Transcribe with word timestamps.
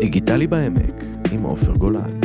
דיגיטלי 0.00 0.46
בעמק 0.46 1.04
עם 1.32 1.42
עופר 1.42 1.72
גולן. 1.72 2.20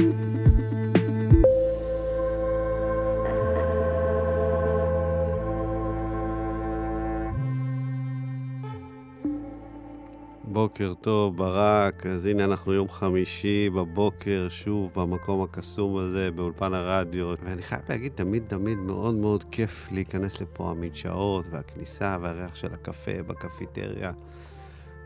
בוקר 10.44 10.94
טוב, 11.02 11.38
ברק. 11.38 12.06
אז 12.06 12.26
הנה 12.26 12.46
אנחנו 12.46 12.74
יום 12.74 12.90
חמישי 12.90 13.70
בבוקר, 13.70 14.48
שוב 14.50 14.92
במקום 14.96 15.44
הקסום 15.44 15.98
הזה, 15.98 16.32
באולפן 16.32 16.74
הרדיו. 16.74 17.34
ואני 17.44 17.62
חייב 17.62 17.82
להגיד, 17.90 18.12
תמיד 18.16 18.44
תמיד 18.48 18.78
מאוד 18.78 19.14
מאוד 19.14 19.44
כיף 19.52 19.92
להיכנס 19.92 20.42
לפה, 20.42 20.72
המדשאות 20.72 21.46
והכניסה 21.52 22.18
והריח 22.22 22.56
של 22.56 22.74
הקפה 22.74 23.24
בקפיטריה. 23.28 24.12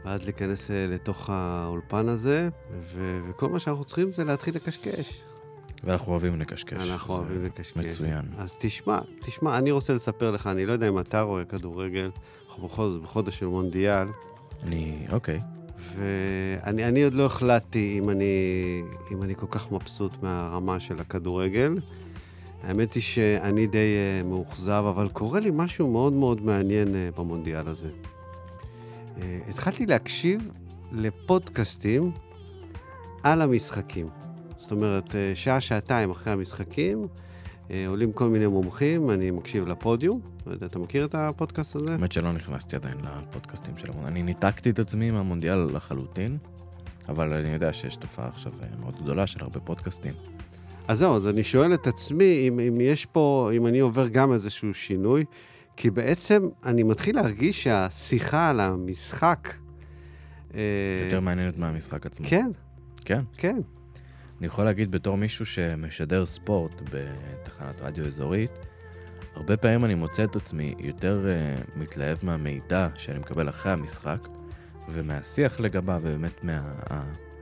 ואז 0.05 0.23
להיכנס 0.23 0.71
אה, 0.71 0.87
לתוך 0.89 1.29
האולפן 1.29 2.07
הזה, 2.07 2.49
ו- 2.93 3.19
וכל 3.29 3.49
מה 3.49 3.59
שאנחנו 3.59 3.83
צריכים 3.83 4.13
זה 4.13 4.23
להתחיל 4.23 4.55
לקשקש. 4.55 5.23
ואנחנו 5.83 6.11
אוהבים 6.11 6.39
לקשקש. 6.39 6.89
אנחנו 6.89 7.13
אוהבים 7.13 7.45
לקשקש. 7.45 7.77
מצוין. 7.77 8.25
אז 8.37 8.55
תשמע, 8.59 8.99
תשמע, 9.21 9.57
אני 9.57 9.71
רוצה 9.71 9.93
לספר 9.93 10.31
לך, 10.31 10.47
אני 10.47 10.65
לא 10.65 10.73
יודע 10.73 10.89
אם 10.89 10.99
אתה 10.99 11.21
רואה 11.21 11.45
כדורגל, 11.45 12.11
אנחנו 12.47 12.67
בכל 12.67 12.89
זאת 12.89 13.01
בחודש 13.01 13.39
של 13.39 13.45
מונדיאל, 13.45 14.07
אני, 14.63 15.05
אוקיי. 15.11 15.39
ואני 15.95 16.85
אני 16.85 17.03
עוד 17.03 17.13
לא 17.13 17.25
החלטתי 17.25 17.99
אם 17.99 18.09
אני, 18.09 18.25
אם 19.11 19.23
אני 19.23 19.35
כל 19.35 19.45
כך 19.49 19.71
מבסוט 19.71 20.23
מהרמה 20.23 20.79
של 20.79 20.99
הכדורגל. 20.99 21.75
האמת 22.63 22.93
היא 22.93 23.03
שאני 23.03 23.67
די 23.67 23.77
uh, 23.77 24.27
מאוכזב, 24.27 24.83
אבל 24.89 25.09
קורה 25.09 25.39
לי 25.39 25.49
משהו 25.53 25.91
מאוד 25.91 26.13
מאוד 26.13 26.41
מעניין 26.41 26.87
uh, 26.87 27.19
במונדיאל 27.19 27.67
הזה. 27.67 27.89
Uh, 29.17 29.49
התחלתי 29.49 29.85
להקשיב 29.85 30.51
לפודקאסטים 30.91 32.11
על 33.23 33.41
המשחקים. 33.41 34.09
זאת 34.57 34.71
אומרת, 34.71 35.09
uh, 35.09 35.13
שעה-שעתיים 35.35 36.11
אחרי 36.11 36.33
המשחקים, 36.33 37.07
uh, 37.67 37.71
עולים 37.87 38.11
כל 38.11 38.29
מיני 38.29 38.47
מומחים, 38.47 39.09
אני 39.09 39.31
מקשיב 39.31 39.67
לפודיום. 39.67 40.21
לא 40.47 40.51
יודע, 40.51 40.65
אתה 40.65 40.79
מכיר 40.79 41.05
את 41.05 41.15
הפודקאסט 41.15 41.75
הזה? 41.75 41.91
האמת 41.91 42.11
שלא 42.11 42.33
נכנסתי 42.33 42.75
עדיין 42.75 42.97
לפודקאסטים 43.03 43.77
של 43.77 43.87
המונדיאל. 43.87 44.07
אני 44.11 44.23
ניתקתי 44.23 44.69
את 44.69 44.79
עצמי 44.79 45.11
מהמונדיאל 45.11 45.59
לחלוטין, 45.75 46.37
אבל 47.09 47.33
אני 47.33 47.53
יודע 47.53 47.73
שיש 47.73 47.95
תופעה 47.95 48.27
עכשיו 48.27 48.51
אה, 48.61 48.67
מאוד 48.79 48.95
גדולה 49.01 49.27
של 49.27 49.39
הרבה 49.41 49.59
פודקאסטים. 49.59 50.13
אז 50.87 50.97
זהו, 50.97 51.15
אז 51.15 51.27
אני 51.27 51.43
שואל 51.43 51.73
את 51.73 51.87
עצמי 51.87 52.47
אם, 52.47 52.59
אם 52.59 52.81
יש 52.81 53.05
פה, 53.05 53.49
אם 53.53 53.67
אני 53.67 53.79
עובר 53.79 54.07
גם 54.07 54.33
איזשהו 54.33 54.73
שינוי, 54.73 55.25
כי 55.77 55.89
בעצם 55.89 56.41
אני 56.65 56.83
מתחיל 56.83 57.15
להרגיש 57.15 57.63
שהשיחה 57.63 58.49
על 58.49 58.59
המשחק... 58.59 59.53
אה, 60.55 60.59
יותר 61.05 61.19
מעניינת 61.19 61.57
מהמשחק 61.57 62.05
עצמו. 62.05 62.27
כן, 62.29 62.51
כן. 63.05 63.21
כן. 63.37 63.57
אני 64.39 64.47
יכול 64.47 64.65
להגיד 64.65 64.91
בתור 64.91 65.17
מישהו 65.17 65.45
שמשדר 65.45 66.25
ספורט 66.25 66.81
בתחנת 66.91 67.81
רדיו 67.81 68.05
אזורית, 68.05 68.51
הרבה 69.35 69.57
פעמים 69.57 69.85
אני 69.85 69.95
מוצא 69.95 70.23
את 70.23 70.35
עצמי 70.35 70.75
יותר 70.79 71.25
uh, 71.25 71.79
מתלהב 71.79 72.17
מהמידע 72.23 72.87
שאני 72.95 73.19
מקבל 73.19 73.49
אחרי 73.49 73.71
המשחק, 73.71 74.27
ומהשיח 74.89 75.59
לגביו, 75.59 76.01
ובאמת 76.03 76.43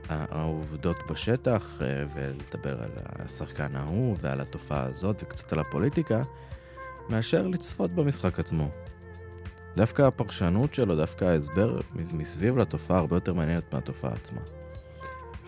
מהעובדות 0.08 0.96
מה, 0.96 1.06
בשטח, 1.12 1.78
uh, 1.78 1.82
ולדבר 2.14 2.82
על 2.82 2.90
השחקן 3.24 3.76
ההוא 3.76 4.16
ועל 4.20 4.40
התופעה 4.40 4.82
הזאת, 4.82 5.22
וקצת 5.22 5.52
על 5.52 5.58
הפוליטיקה, 5.58 6.22
מאשר 7.10 7.46
לצפות 7.46 7.90
במשחק 7.90 8.38
עצמו. 8.38 8.68
דווקא 9.76 10.02
הפרשנות 10.02 10.74
שלו, 10.74 10.96
דווקא 10.96 11.24
ההסבר 11.24 11.80
מסביב 11.94 12.58
לתופעה 12.58 12.98
הרבה 12.98 13.16
יותר 13.16 13.34
מעניינת 13.34 13.74
מהתופעה 13.74 14.12
עצמה. 14.12 14.40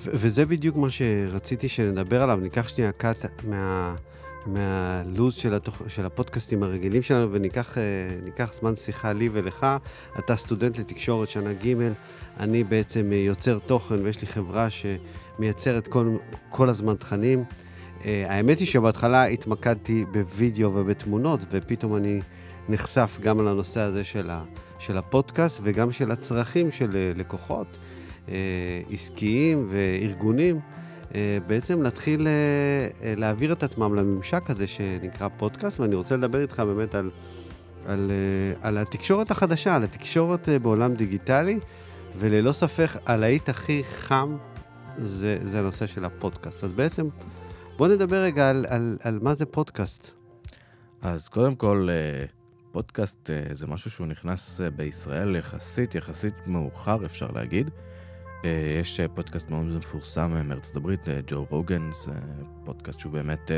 ו- 0.01 0.11
וזה 0.15 0.47
בדיוק 0.47 0.77
מה 0.77 0.91
שרציתי 0.91 1.69
שנדבר 1.69 2.23
עליו. 2.23 2.37
ניקח 2.37 2.69
שנייה 2.69 2.93
קאט 2.93 3.45
מה... 3.45 3.95
מהלו"ז 4.47 5.35
של, 5.35 5.55
התוכ... 5.55 5.83
של 5.89 6.07
הפודקאסטים 6.07 6.63
הרגילים 6.63 7.03
שלנו, 7.03 7.33
וניקח 7.33 7.79
אה, 7.79 8.47
זמן 8.53 8.77
שיחה 8.77 9.13
לי 9.13 9.29
ולך. 9.33 9.67
אתה 10.19 10.37
סטודנט 10.37 10.79
לתקשורת 10.79 11.29
שנה 11.29 11.53
ג', 11.53 11.75
אני 12.41 12.65
בעצם 12.65 13.13
יוצר 13.13 13.59
תוכן 13.59 13.95
ויש 14.05 14.21
לי 14.21 14.27
חברה 14.27 14.69
שמייצרת 14.71 15.89
כל, 15.89 16.17
כל 16.51 16.69
הזמן 16.69 16.95
תכנים. 16.95 17.45
אה, 18.05 18.25
האמת 18.29 18.59
היא 18.59 18.67
שבהתחלה 18.67 19.25
התמקדתי 19.25 20.05
בווידאו 20.13 20.75
ובתמונות, 20.75 21.41
ופתאום 21.51 21.97
אני 21.97 22.21
נחשף 22.69 23.19
גם 23.23 23.41
על 23.41 23.49
הנושא 23.49 23.81
הזה 23.81 24.05
של, 24.05 24.31
ה... 24.31 24.43
של 24.79 24.99
הפודקאסט 24.99 25.61
וגם 25.63 25.93
של 25.93 26.11
הצרכים 26.11 26.71
של 26.71 26.97
אה, 26.97 27.13
לקוחות 27.17 27.79
עסקיים 28.91 29.67
וארגונים. 29.71 30.61
אה, 31.15 31.39
בעצם 31.47 31.83
להתחיל 31.83 32.27
אה, 32.27 32.33
אה, 33.03 33.15
להעביר 33.17 33.53
את 33.53 33.63
עצמם 33.63 33.95
לממשק 33.95 34.51
הזה 34.51 34.67
שנקרא 34.67 35.29
פודקאסט, 35.37 35.81
ואני 35.81 35.95
רוצה 35.95 36.17
לדבר 36.17 36.43
איתך 36.43 36.61
באמת 36.61 36.95
על, 36.95 37.11
על, 37.87 38.11
על 38.63 38.79
התקשורת 38.79 39.31
החדשה, 39.31 39.77
על 39.77 39.85
התקשורת 39.85 40.49
בעולם 40.63 40.95
דיגיטלי, 40.95 41.59
וללא 42.19 42.53
ספק, 42.53 42.89
הלהיט 43.07 43.49
הכי 43.49 43.83
חם 43.85 44.37
זה, 44.99 45.39
זה 45.43 45.59
הנושא 45.59 45.87
של 45.87 46.05
הפודקאסט. 46.05 46.65
אז 46.65 46.73
בעצם, 46.73 47.09
בוא 47.79 47.89
נדבר 47.89 48.17
רגע 48.17 48.51
על, 48.51 48.67
על, 48.69 48.99
על 49.03 49.19
מה 49.23 49.35
זה 49.35 49.47
פודקאסט. 49.47 50.11
אז 51.03 51.29
קודם 51.29 51.55
כל, 51.55 51.89
פודקאסט 52.73 53.31
זה 53.53 53.67
משהו 53.67 53.91
שהוא 53.91 54.07
נכנס 54.07 54.61
בישראל 54.77 55.37
יחסית, 55.37 55.95
יחסית 55.95 56.35
מאוחר, 56.47 56.99
אפשר 57.07 57.31
להגיד. 57.35 57.71
אה, 58.45 58.77
יש 58.81 59.01
אה, 59.01 59.09
פודקאסט 59.09 59.51
מאוד 59.51 59.65
מפורסם 59.65 60.35
אה, 60.37 60.43
מארצות 60.43 60.77
הברית, 60.77 61.05
ג'ו 61.27 61.47
רוגן, 61.51 61.91
זה 61.93 62.13
פודקאסט 62.65 63.01
שהוא 63.01 63.13
באמת 63.13 63.51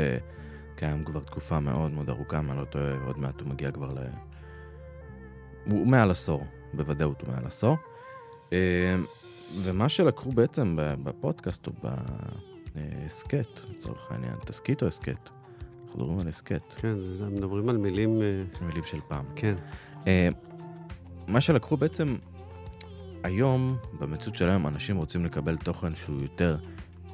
קיים 0.75 1.03
כבר 1.03 1.19
תקופה 1.19 1.59
מאוד 1.59 1.91
מאוד 1.91 2.09
ארוכה, 2.09 2.39
אם 2.39 2.51
אני 2.51 2.59
לא 2.59 2.65
טועה, 2.65 2.93
עוד 3.05 3.19
מעט 3.19 3.41
הוא 3.41 3.49
מגיע 3.49 3.71
כבר 3.71 3.93
ל... 3.93 3.97
הוא 5.71 5.87
מעל 5.87 6.11
עשור, 6.11 6.45
בוודאות 6.73 7.21
הוא 7.21 7.29
מעל 7.33 7.45
עשור. 7.45 7.77
ומה 9.61 9.89
שלקחו 9.89 10.31
בעצם 10.31 10.77
בפודקאסט 11.03 11.67
או 11.67 11.71
בהסכת, 12.75 13.61
לצורך 13.69 14.11
העניין, 14.11 14.35
תסכית 14.45 14.81
או 14.81 14.87
הסכת? 14.87 15.29
אנחנו 15.85 15.99
מדברים 15.99 16.19
על 16.19 16.27
הסכת. 16.27 16.73
כן, 16.73 16.95
זה, 16.95 17.25
מדברים 17.25 17.69
על 17.69 17.77
מילים... 17.77 18.21
מילים 18.61 18.83
של 18.83 18.99
פעם. 19.07 19.25
כן. 19.35 19.55
מה 21.27 21.41
שלקחו 21.41 21.77
בעצם 21.77 22.15
היום, 23.23 23.77
במציאות 23.99 24.35
של 24.35 24.49
היום, 24.49 24.67
אנשים 24.67 24.97
רוצים 24.97 25.25
לקבל 25.25 25.57
תוכן 25.57 25.95
שהוא 25.95 26.21
יותר 26.21 26.57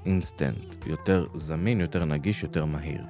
אינסטנט, 0.06 0.86
יותר 0.86 1.28
זמין, 1.34 1.82
יותר 1.82 2.06
נגיש, 2.06 2.44
יותר 2.44 2.66
מהיר. 2.66 3.02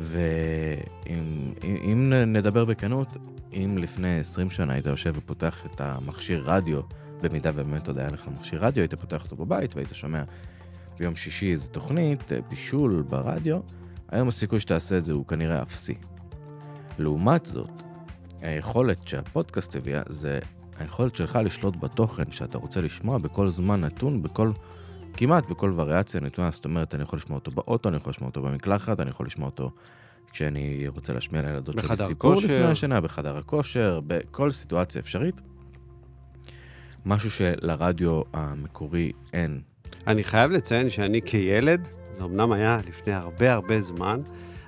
ואם 0.00 2.12
נדבר 2.26 2.64
בכנות, 2.64 3.16
אם 3.52 3.78
לפני 3.78 4.18
20 4.18 4.50
שנה 4.50 4.72
היית 4.72 4.86
יושב 4.86 5.14
ופותח 5.16 5.66
את 5.66 5.80
המכשיר 5.80 6.42
רדיו, 6.46 6.80
במידה 7.22 7.50
ובאמת 7.54 7.88
עוד 7.88 7.98
היה 7.98 8.10
לך 8.10 8.28
מכשיר 8.38 8.64
רדיו, 8.64 8.82
היית 8.82 8.94
פותח 8.94 9.24
אותו 9.24 9.36
בבית 9.36 9.74
והיית 9.74 9.88
שומע 9.92 10.22
ביום 10.98 11.16
שישי 11.16 11.50
איזה 11.50 11.68
תוכנית, 11.68 12.32
בישול 12.48 13.04
ברדיו, 13.08 13.58
היום 14.08 14.28
הסיכוי 14.28 14.60
שתעשה 14.60 14.98
את 14.98 15.04
זה 15.04 15.12
הוא 15.12 15.26
כנראה 15.26 15.62
אפסי. 15.62 15.94
לעומת 16.98 17.46
זאת, 17.46 17.82
היכולת 18.40 19.08
שהפודקאסט 19.08 19.76
הביאה 19.76 20.02
זה 20.08 20.38
היכולת 20.78 21.14
שלך 21.14 21.38
לשלוט 21.44 21.76
בתוכן 21.76 22.30
שאתה 22.30 22.58
רוצה 22.58 22.80
לשמוע 22.80 23.18
בכל 23.18 23.48
זמן 23.48 23.80
נתון, 23.80 24.22
בכל, 24.22 24.50
כמעט 25.12 25.48
בכל 25.50 25.72
וריאציה 25.76 26.20
נתונה, 26.20 26.50
זאת 26.50 26.64
אומרת, 26.64 26.94
אני 26.94 27.02
יכול 27.02 27.16
לשמוע 27.16 27.38
אותו 27.38 27.50
באוטו, 27.50 27.88
אני 27.88 27.96
יכול 27.96 28.10
לשמוע 28.10 28.28
אותו 28.28 28.42
במקלחת, 28.42 29.00
אני 29.00 29.10
יכול 29.10 29.26
לשמוע 29.26 29.46
אותו 29.46 29.70
כשאני 30.32 30.88
רוצה 30.88 31.12
להשמיע 31.12 31.42
לילדות 31.42 31.74
שלי 31.78 31.96
סיפור 31.96 32.34
כושר. 32.34 32.46
לפני 32.46 32.64
השינה, 32.64 33.00
בחדר 33.00 33.36
הכושר, 33.36 34.00
בכל 34.06 34.52
סיטואציה 34.52 35.00
אפשרית. 35.00 35.40
משהו 37.06 37.30
שלרדיו 37.30 38.22
המקורי 38.32 39.12
אין. 39.32 39.60
אני 40.06 40.24
חייב 40.24 40.50
לציין 40.50 40.90
שאני 40.90 41.22
כילד, 41.22 41.88
זה 42.18 42.24
אמנם 42.24 42.52
היה 42.52 42.80
לפני 42.88 43.12
הרבה 43.12 43.52
הרבה 43.52 43.80
זמן, 43.80 44.20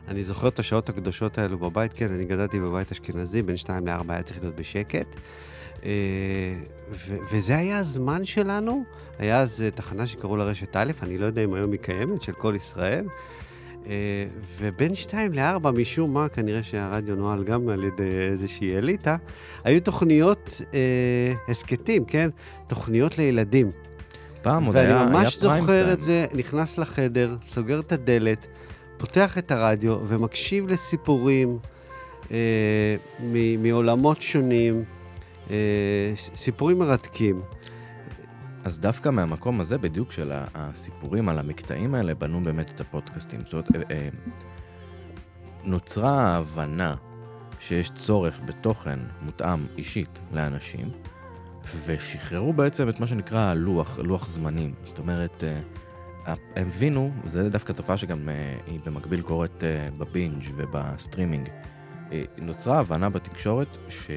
אני 0.08 0.22
זוכר 0.22 0.48
את 0.48 0.58
השעות 0.58 0.88
הקדושות 0.88 1.38
האלו 1.38 1.58
בבית, 1.58 1.92
כן, 1.92 2.12
אני 2.12 2.24
גדלתי 2.24 2.60
בבית 2.60 2.92
אשכנזי, 2.92 3.42
בין 3.42 3.56
2 3.56 3.86
ל-4 3.86 4.02
היה 4.08 4.22
צריך 4.22 4.42
להיות 4.42 4.56
בשקט. 4.56 5.16
אה, 5.84 5.90
וזה 7.32 7.56
היה 7.56 7.78
הזמן 7.78 8.24
שלנו, 8.24 8.84
היה 9.18 9.40
אז 9.40 9.62
אה, 9.62 9.70
תחנה 9.70 10.06
שקראו 10.06 10.36
לה 10.36 10.44
רשת 10.44 10.76
א', 10.76 10.92
אני 11.02 11.18
לא 11.18 11.26
יודע 11.26 11.44
אם 11.44 11.54
היום 11.54 11.72
היא 11.72 11.80
קיימת, 11.80 12.22
של 12.22 12.32
כל 12.32 12.52
ישראל. 12.56 13.06
אה, 13.86 14.26
ובין 14.58 14.94
שתיים 14.94 15.32
לארבע, 15.32 15.70
משום 15.70 16.14
מה, 16.14 16.28
כנראה 16.28 16.62
שהרדיו 16.62 17.16
נוהל 17.16 17.44
גם 17.44 17.68
על 17.68 17.84
ידי 17.84 18.28
איזושהי 18.30 18.78
אליטה, 18.78 19.16
היו 19.64 19.80
תוכניות 19.80 20.60
הסכתים, 21.48 22.04
כן? 22.04 22.30
תוכניות 22.66 23.18
לילדים. 23.18 23.70
פעם 24.48 24.64
עוד 24.64 24.76
היה 24.76 24.88
פריים 24.88 25.14
ואני 25.14 25.24
ממש 25.24 25.38
זוכר 25.38 25.92
את 25.92 26.00
זה, 26.00 26.26
נכנס 26.34 26.78
לחדר, 26.78 27.36
סוגר 27.42 27.80
את 27.80 27.92
הדלת, 27.92 28.46
פותח 28.96 29.38
את 29.38 29.50
הרדיו 29.50 29.98
ומקשיב 30.06 30.68
לסיפורים 30.68 31.58
אה, 32.30 32.96
מעולמות 33.58 34.22
שונים. 34.22 34.84
אה, 35.50 35.56
סיפורים 36.16 36.78
מרתקים. 36.78 37.42
אז 38.64 38.78
דווקא 38.78 39.08
מהמקום 39.08 39.60
הזה, 39.60 39.78
בדיוק 39.78 40.12
של 40.12 40.32
הסיפורים 40.54 41.28
על 41.28 41.38
המקטעים 41.38 41.94
האלה, 41.94 42.14
בנו 42.14 42.40
באמת 42.40 42.70
את 42.70 42.80
הפודקאסטים. 42.80 43.40
זאת 43.44 43.52
אומרת, 43.52 43.76
אה, 43.76 43.82
אה, 43.90 44.08
נוצרה 45.64 46.20
ההבנה 46.20 46.94
שיש 47.60 47.90
צורך 47.90 48.40
בתוכן 48.44 48.98
מותאם 49.22 49.66
אישית 49.78 50.18
לאנשים, 50.32 50.90
ושחררו 51.86 52.52
בעצם 52.52 52.88
את 52.88 53.00
מה 53.00 53.06
שנקרא 53.06 53.54
לוח, 53.54 53.98
לוח 53.98 54.26
זמנים. 54.26 54.74
זאת 54.84 54.98
אומרת, 54.98 55.44
אה, 55.44 56.34
הם 56.56 56.68
הבינו, 56.68 57.10
זו 57.26 57.48
דווקא 57.48 57.72
תופעה 57.72 57.96
שגם 57.96 58.28
היא 58.66 58.80
במקביל 58.86 59.22
קורית 59.22 59.62
בבינג' 59.98 60.42
ובסטרימינג. 60.56 61.48
נוצרה 62.38 62.78
הבנה 62.78 63.10
בתקשורת 63.10 63.68
ש... 63.88 64.10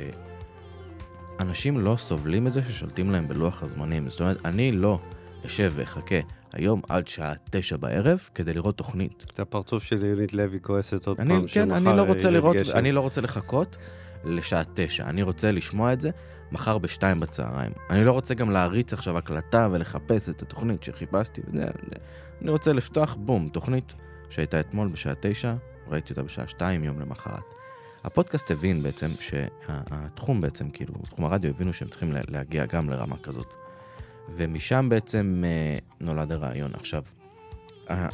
אנשים 1.42 1.80
לא 1.80 1.95
סובלים 1.95 2.48
את 2.48 2.53
זה 2.53 2.62
ששולטים 2.62 3.12
להם 3.12 3.27
בלוח 3.27 3.63
הזמנים. 3.63 4.09
זאת 4.09 4.19
אומרת, 4.19 4.45
אני 4.45 4.71
לא 4.71 5.00
אשב 5.45 5.74
ואחכה 5.75 6.15
היום 6.53 6.81
עד 6.89 7.07
שעה 7.07 7.33
תשע 7.50 7.77
בערב 7.77 8.30
כדי 8.36 8.53
לראות 8.53 8.77
תוכנית. 8.77 9.25
זה 9.36 9.42
הפרצוף 9.42 9.83
של 9.83 10.06
יונית 10.06 10.33
לוי 10.33 10.59
כועסת 10.62 11.07
עוד 11.07 11.19
אני, 11.19 11.30
פעם, 11.30 11.48
כן, 11.48 11.71
אני 11.71 11.98
לא 11.98 12.01
רוצה 12.01 12.31
לראות, 12.31 12.56
גשם. 12.56 12.77
אני 12.77 12.92
לא 12.92 13.00
רוצה 13.00 13.21
לחכות 13.21 13.77
לשעה 14.25 14.63
תשע. 14.74 15.09
אני 15.09 15.21
רוצה 15.21 15.51
לשמוע 15.51 15.94
את 15.94 16.01
זה 16.01 16.09
מחר 16.51 16.77
בשתיים 16.77 17.19
בצהריים. 17.19 17.71
אני 17.89 18.06
לא 18.06 18.12
רוצה 18.12 18.33
גם 18.33 18.51
להריץ 18.51 18.94
עכשיו 18.94 19.18
הקלטה 19.18 19.68
ולחפש 19.71 20.30
את 20.30 20.42
התוכנית 20.42 20.83
שחיפשתי. 20.83 21.42
וזה, 21.48 21.65
אני 22.42 22.51
רוצה 22.51 22.74
לפתוח, 22.74 23.18
בום, 23.19 23.50
תוכנית 23.50 23.94
שהייתה 24.30 24.59
אתמול 24.59 24.88
בשעה 24.88 25.13
תשע, 25.21 25.53
ראיתי 25.88 26.13
אותה 26.13 26.24
בשעה 26.24 26.48
שתיים 26.48 26.83
יום 26.83 27.00
למחרת. 27.00 27.44
הפודקאסט 28.03 28.51
הבין 28.51 28.83
בעצם 28.83 29.07
שהתחום 29.19 30.42
בעצם, 30.42 30.69
כאילו, 30.69 30.94
תחום 31.09 31.25
הרדיו 31.25 31.50
הבינו 31.50 31.74
שהם 31.74 31.88
צריכים 31.88 32.13
להגיע 32.27 32.65
גם 32.65 32.89
לרמה 32.89 33.18
כזאת. 33.18 33.53
ומשם 34.36 34.88
בעצם 34.89 35.44
אה, 35.45 35.77
נולד 36.00 36.31
הרעיון. 36.31 36.71
עכשיו, 36.74 37.03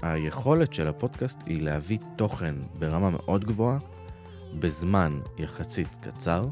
היכולת 0.02 0.74
של 0.74 0.88
הפודקאסט 0.88 1.40
היא 1.46 1.62
להביא 1.62 1.98
תוכן 2.16 2.56
ברמה 2.80 3.10
מאוד 3.10 3.46
גבוהה, 3.46 3.78
בזמן 4.60 5.20
יחסית 5.38 5.88
קצר, 6.02 6.48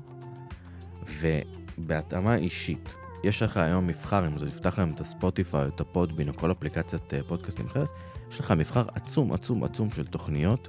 ובהתאמה 1.78 2.36
אישית. 2.36 2.96
יש 3.24 3.42
לך 3.42 3.58
היום 3.58 3.88
מבחר, 3.88 4.28
אם 4.28 4.34
אתה 4.38 4.46
תפתח 4.46 4.80
היום 4.80 4.92
את 4.92 5.00
הספוטיפיי 5.00 5.68
את 5.68 5.82
הפודבין 5.82 6.30
או 6.30 6.34
כל 6.34 6.52
אפליקציית 6.52 7.14
אה, 7.14 7.24
פודקאסטים 7.28 7.66
אחרת, 7.66 7.88
יש 8.32 8.40
לך 8.40 8.52
מבחר 8.52 8.84
עצום 8.96 9.34
עצום 9.34 9.64
עצום 9.64 9.92
של 9.92 10.06
תוכניות 10.06 10.68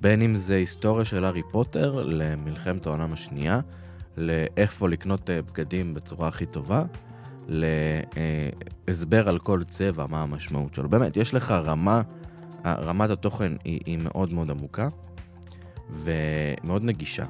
בין 0.00 0.22
אם 0.22 0.36
זה 0.36 0.54
היסטוריה 0.56 1.04
של 1.04 1.24
הארי 1.24 1.42
פוטר 1.50 2.02
למלחמת 2.02 2.86
העולם 2.86 3.12
השנייה, 3.12 3.60
לאיפה 4.16 4.88
לקנות 4.88 5.30
אה, 5.30 5.42
בגדים 5.42 5.94
בצורה 5.94 6.28
הכי 6.28 6.46
טובה, 6.46 6.84
להסבר 8.88 9.28
על 9.28 9.38
כל 9.38 9.60
צבע, 9.70 10.06
מה 10.06 10.22
המשמעות 10.22 10.74
שלו. 10.74 10.88
באמת, 10.88 11.16
יש 11.16 11.34
לך 11.34 11.50
רמה, 11.50 12.02
רמת 12.66 13.10
התוכן 13.10 13.52
היא, 13.64 13.80
היא 13.86 13.98
מאוד 13.98 14.34
מאוד 14.34 14.50
עמוקה 14.50 14.88
ומאוד 15.90 16.84
נגישה. 16.84 17.24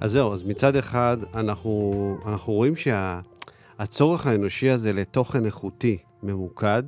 אז 0.00 0.12
זהו, 0.12 0.32
אז 0.32 0.44
מצד 0.44 0.76
אחד 0.76 1.16
אנחנו, 1.34 2.18
אנחנו 2.26 2.52
רואים 2.52 2.74
שהצורך 2.76 4.22
שה, 4.22 4.30
האנושי 4.30 4.70
הזה 4.70 4.92
לתוכן 4.92 5.46
איכותי 5.46 5.98
ממוקד, 6.22 6.82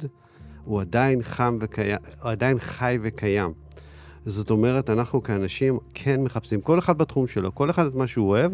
הוא 0.65 0.81
עדיין 0.81 1.23
חם 1.23 1.59
וקיים, 1.61 1.97
הוא 2.23 2.31
עדיין 2.31 2.59
חי 2.59 2.99
וקיים. 3.03 3.53
זאת 4.27 4.51
אומרת, 4.51 4.91
אנחנו 4.91 5.23
כאנשים 5.23 5.79
כן 5.95 6.23
מחפשים, 6.23 6.61
כל 6.61 6.79
אחד 6.79 6.99
בתחום 6.99 7.27
שלו, 7.27 7.55
כל 7.55 7.71
אחד 7.71 7.87
את 7.87 7.95
מה 7.95 8.07
שהוא 8.07 8.29
אוהב, 8.29 8.53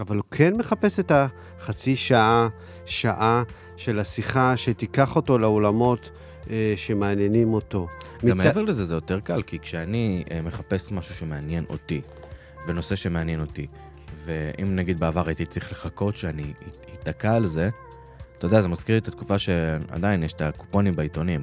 אבל 0.00 0.16
הוא 0.16 0.24
כן 0.30 0.56
מחפש 0.56 1.00
את 1.00 1.12
החצי 1.14 1.96
שעה, 1.96 2.48
שעה 2.86 3.42
של 3.76 3.98
השיחה 3.98 4.56
שתיקח 4.56 5.16
אותו 5.16 5.38
לאולמות 5.38 6.10
אה, 6.50 6.72
שמעניינים 6.76 7.54
אותו. 7.54 7.86
גם 8.24 8.28
מצ... 8.28 8.46
מעבר 8.46 8.62
לזה 8.62 8.84
זה 8.84 8.94
יותר 8.94 9.20
קל, 9.20 9.42
כי 9.42 9.58
כשאני 9.58 10.24
אה, 10.30 10.42
מחפש 10.42 10.92
משהו 10.92 11.14
שמעניין 11.14 11.64
אותי, 11.68 12.00
ונושא 12.66 12.96
שמעניין 12.96 13.40
אותי, 13.40 13.66
ואם 14.24 14.76
נגיד 14.76 15.00
בעבר 15.00 15.26
הייתי 15.26 15.46
צריך 15.46 15.72
לחכות 15.72 16.16
שאני 16.16 16.52
אתקע 16.94 17.32
על 17.32 17.46
זה, 17.46 17.70
אתה 18.38 18.46
יודע, 18.46 18.60
זה 18.60 18.68
מזכיר 18.68 18.94
לי 18.94 18.98
את 18.98 19.08
התקופה 19.08 19.38
שעדיין 19.38 20.22
יש 20.22 20.32
את 20.32 20.40
הקופונים 20.40 20.96
בעיתונים. 20.96 21.42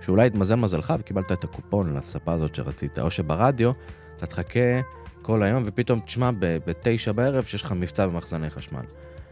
שאולי 0.00 0.26
התמזל 0.26 0.54
מזלך 0.54 0.94
וקיבלת 0.98 1.32
את 1.32 1.44
הקופון 1.44 1.94
לספה 1.94 2.32
הזאת 2.32 2.54
שרצית, 2.54 2.98
או 2.98 3.10
שברדיו 3.10 3.72
אתה 4.16 4.26
תחכה 4.26 4.80
כל 5.22 5.42
היום 5.42 5.62
ופתאום 5.66 6.00
תשמע 6.00 6.30
בתשע 6.38 7.12
בערב 7.12 7.44
שיש 7.44 7.62
לך 7.62 7.72
מבצע 7.72 8.06
במחסני 8.06 8.50
חשמל. 8.50 8.82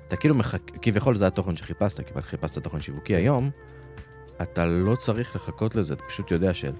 אתה 0.08 0.16
כאילו 0.16 0.34
מחכה, 0.34 0.72
כביכול 0.82 1.16
זה 1.16 1.26
התוכן 1.26 1.56
שחיפשת, 1.56 2.00
כי 2.00 2.22
חיפשת 2.22 2.58
תוכן 2.58 2.80
שיווקי 2.80 3.14
היום, 3.14 3.50
אתה 4.42 4.66
לא 4.66 4.96
צריך 4.96 5.36
לחכות 5.36 5.74
לזה, 5.74 5.94
אתה 5.94 6.02
פשוט 6.02 6.30
יודע 6.30 6.54
של, 6.54 6.72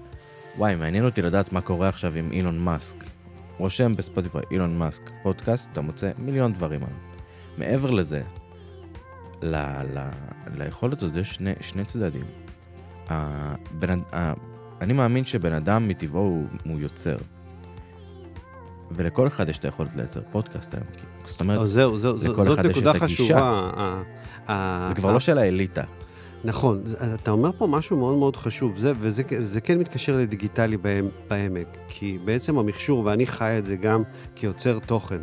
וואי, 0.57 0.75
מעניין 0.75 1.05
אותי 1.05 1.21
לדעת 1.21 1.53
מה 1.53 1.61
קורה 1.61 1.89
עכשיו 1.89 2.13
עם 2.15 2.31
אילון 2.31 2.59
מאסק. 2.59 3.03
רושם 3.63 3.95
בספוטיפיי 3.95 4.41
אילון 4.51 4.77
מאסק 4.77 5.09
פודקאסט, 5.23 5.69
אתה 5.71 5.81
מוצא 5.81 6.11
מיליון 6.17 6.53
דברים 6.53 6.83
עליו. 6.83 6.97
מעבר 7.57 7.91
לזה, 7.91 8.21
ל, 9.41 9.55
ל, 9.83 10.09
ליכולת 10.55 11.01
הזאת 11.01 11.15
יש 11.15 11.35
שני, 11.35 11.53
שני 11.61 11.85
צדדים. 11.85 12.25
הבן, 13.09 13.99
ה, 14.13 14.33
אני 14.81 14.93
מאמין 14.93 15.23
שבן 15.23 15.53
אדם 15.53 15.87
מטבעו 15.87 16.21
הוא, 16.21 16.47
הוא 16.65 16.79
יוצר. 16.79 17.17
ולכל 18.91 19.27
אחד 19.27 19.49
יש 19.49 19.57
את 19.57 19.65
היכולת 19.65 19.95
לייצר 19.95 20.21
פודקאסט 20.31 20.73
היום. 20.73 20.87
זאת 21.25 21.41
אומרת, 21.41 21.57
או 21.57 21.65
זהו, 21.65 21.97
זהו, 21.97 22.17
לכל 22.17 22.45
זאת 22.45 22.59
אחד 22.59 22.67
נקודה 22.67 22.91
יש 22.91 22.97
את 22.97 23.01
חשובה. 23.01 24.03
זה 24.87 24.95
כבר 24.95 25.11
לא 25.11 25.19
של 25.19 25.37
האליטה. 25.37 25.83
נכון, 26.43 26.83
אתה 27.13 27.31
אומר 27.31 27.51
פה 27.57 27.67
משהו 27.67 27.97
מאוד 27.97 28.17
מאוד 28.17 28.35
חשוב, 28.35 28.77
זה, 28.77 28.93
וזה 28.99 29.23
זה 29.39 29.61
כן 29.61 29.77
מתקשר 29.79 30.17
לדיגיטלי 30.17 30.77
בעמק, 31.27 31.67
כי 31.89 32.17
בעצם 32.25 32.57
המכשור, 32.57 33.05
ואני 33.05 33.27
חי 33.27 33.55
את 33.57 33.65
זה 33.65 33.75
גם 33.75 34.03
כיוצר 34.35 34.79
תוכן, 34.79 35.21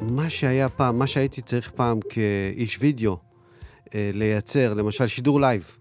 מה 0.00 0.30
שהיה 0.30 0.68
פעם, 0.68 0.98
מה 0.98 1.06
שהייתי 1.06 1.42
צריך 1.42 1.70
פעם 1.70 1.98
כאיש 2.08 2.78
וידאו, 2.80 3.16
אה, 3.94 4.10
לייצר, 4.14 4.74
למשל 4.74 5.06
שידור 5.06 5.40
לייב, 5.40 5.76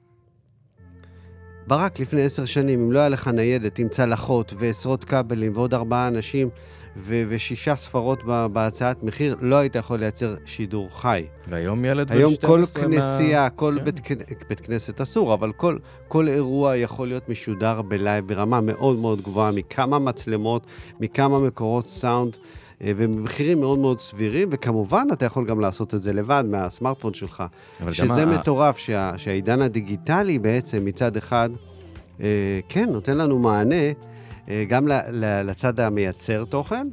ברק 1.68 2.00
לפני 2.00 2.22
עשר 2.22 2.46
שנים, 2.46 2.80
אם 2.80 2.92
לא 2.92 3.00
היה 3.00 3.10
לך 3.10 3.28
ניידת 3.28 3.80
עם 3.80 3.90
צלחות 3.90 4.54
ועשרות 4.58 5.04
כבלים 5.04 5.52
ועוד 5.56 5.74
ארבעה 5.74 6.08
אנשים 6.08 6.50
ו- 6.98 7.24
ושישה 7.30 7.76
ספרות 7.76 8.24
בהצעת 8.54 9.04
מחיר, 9.04 9.36
לא 9.42 9.56
היית 9.56 9.76
יכול 9.76 10.00
לייצר 10.00 10.36
שידור 10.46 11.02
חי. 11.02 11.26
והיום 11.48 11.86
ילד 11.86 12.12
בן 12.12 12.18
12... 12.18 12.20
היום 12.20 12.36
כל 12.42 12.82
כנסייה, 12.82 13.44
מה... 13.44 13.50
כל 13.50 13.78
כן. 13.78 13.84
בית, 13.84 14.02
בית 14.50 14.60
כנסת 14.60 15.02
אסור, 15.02 15.34
אבל 15.34 15.52
כל, 15.52 15.78
כל 16.08 16.28
אירוע 16.28 16.76
יכול 16.76 17.08
להיות 17.08 17.30
משודר 17.30 17.82
בלייב 17.82 18.28
ברמה 18.28 18.62
מאוד 18.62 18.98
מאוד 18.98 19.22
גבוהה, 19.22 19.52
מכמה 19.52 20.00
מצלמות, 20.00 20.66
מכמה 21.00 21.40
מקורות 21.40 21.88
סאונד. 21.88 22.38
ובמחירים 22.84 23.60
מאוד 23.60 23.80
מאוד 23.80 24.00
סבירים, 24.00 24.48
וכמובן, 24.52 25.08
אתה 25.14 25.26
יכול 25.26 25.46
גם 25.46 25.60
לעשות 25.60 25.96
את 25.96 26.02
זה 26.02 26.14
לבד 26.14 26.44
מהסמארטפון 26.48 27.14
שלך. 27.14 27.44
שזה 27.92 28.26
מטורף, 28.26 28.78
שה, 28.78 29.14
שהעידן 29.18 29.62
הדיגיטלי 29.62 30.40
בעצם 30.40 30.86
מצד 30.86 31.18
אחד, 31.18 31.50
אה, 32.22 32.60
כן, 32.70 32.90
נותן 32.90 33.18
לנו 33.18 33.40
מענה 33.40 33.92
אה, 34.50 34.66
גם 34.70 34.88
לצד 35.44 35.80
המייצר 35.80 36.44
תוכן, 36.46 36.88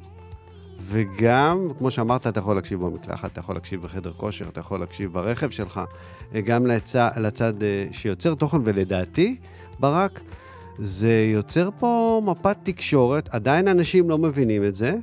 וגם, 0.82 1.68
כמו 1.78 1.90
שאמרת, 1.90 2.26
אתה 2.26 2.40
יכול 2.40 2.56
להקשיב 2.56 2.80
במקלחת, 2.80 3.32
אתה 3.32 3.40
יכול 3.40 3.54
להקשיב 3.54 3.82
בחדר 3.82 4.12
כושר, 4.12 4.48
אתה 4.48 4.60
יכול 4.60 4.80
להקשיב 4.80 5.12
ברכב 5.12 5.50
שלך, 5.50 5.80
אה, 6.34 6.40
גם 6.40 6.66
לצד, 6.66 7.10
לצד 7.16 7.62
אה, 7.62 7.86
שיוצר 7.90 8.34
תוכן, 8.34 8.56
ולדעתי, 8.64 9.36
ברק, 9.80 10.20
זה 10.78 11.26
יוצר 11.32 11.70
פה 11.78 12.22
מפת 12.26 12.56
תקשורת, 12.62 13.28
עדיין 13.28 13.68
אנשים 13.68 14.10
לא 14.10 14.18
מבינים 14.18 14.64
את 14.64 14.76
זה, 14.76 14.94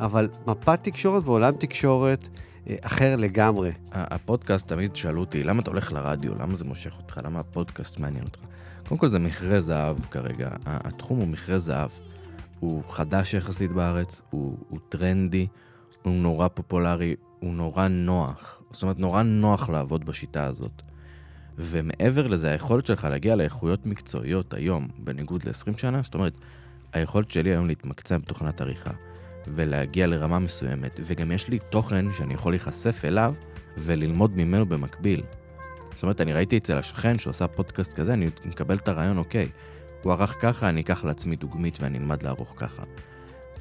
אבל 0.00 0.28
מפת 0.46 0.84
תקשורת 0.84 1.22
ועולם 1.26 1.54
תקשורת 1.54 2.28
אה, 2.68 2.76
אחר 2.82 3.16
לגמרי. 3.16 3.70
הפודקאסט, 3.92 4.68
תמיד 4.68 4.96
שאלו 4.96 5.20
אותי, 5.20 5.44
למה 5.44 5.62
אתה 5.62 5.70
הולך 5.70 5.92
לרדיו? 5.92 6.32
למה 6.38 6.54
זה 6.54 6.64
מושך 6.64 6.92
אותך? 6.98 7.20
למה 7.24 7.40
הפודקאסט 7.40 7.98
מעניין 7.98 8.24
אותך? 8.24 8.40
קודם 8.88 8.98
כל 8.98 9.08
זה 9.08 9.18
מכרה 9.18 9.60
זהב 9.60 10.00
כרגע. 10.00 10.48
התחום 10.66 11.18
הוא 11.18 11.28
מכרה 11.28 11.58
זהב. 11.58 11.90
הוא 12.60 12.82
חדש 12.88 13.34
יחסית 13.34 13.72
בארץ, 13.72 14.22
הוא, 14.30 14.56
הוא 14.68 14.78
טרנדי, 14.88 15.46
הוא 16.02 16.14
נורא 16.14 16.48
פופולרי, 16.48 17.14
הוא 17.40 17.54
נורא 17.54 17.88
נוח. 17.88 18.62
זאת 18.70 18.82
אומרת, 18.82 18.98
נורא 18.98 19.22
נוח 19.22 19.68
לעבוד 19.68 20.04
בשיטה 20.04 20.44
הזאת. 20.44 20.82
ומעבר 21.58 22.26
לזה, 22.26 22.50
היכולת 22.50 22.86
שלך 22.86 23.04
להגיע 23.04 23.36
לאיכויות 23.36 23.86
מקצועיות 23.86 24.54
היום, 24.54 24.88
בניגוד 24.98 25.44
ל-20 25.44 25.78
שנה, 25.78 26.02
זאת 26.02 26.14
אומרת, 26.14 26.38
היכולת 26.92 27.30
שלי 27.30 27.50
היום 27.50 27.66
להתמקצע 27.66 28.18
בתוכנת 28.18 28.60
עריכה. 28.60 28.90
ולהגיע 29.52 30.06
לרמה 30.06 30.38
מסוימת, 30.38 31.00
וגם 31.02 31.32
יש 31.32 31.48
לי 31.48 31.58
תוכן 31.58 32.12
שאני 32.12 32.34
יכול 32.34 32.52
להיחשף 32.52 33.04
אליו 33.04 33.34
וללמוד 33.78 34.36
ממנו 34.36 34.66
במקביל. 34.66 35.22
זאת 35.94 36.02
אומרת, 36.02 36.20
אני 36.20 36.32
ראיתי 36.32 36.56
אצל 36.56 36.78
השכן 36.78 37.18
שעושה 37.18 37.46
פודקאסט 37.46 37.92
כזה, 37.92 38.12
אני 38.12 38.30
מקבל 38.44 38.76
את 38.76 38.88
הרעיון, 38.88 39.18
אוקיי, 39.18 39.48
הוא 40.02 40.12
ערך 40.12 40.36
ככה, 40.40 40.68
אני 40.68 40.80
אקח 40.80 41.04
לעצמי 41.04 41.36
דוגמית 41.36 41.78
ואני 41.80 41.98
אלמד 41.98 42.22
לערוך 42.22 42.54
ככה. 42.56 42.82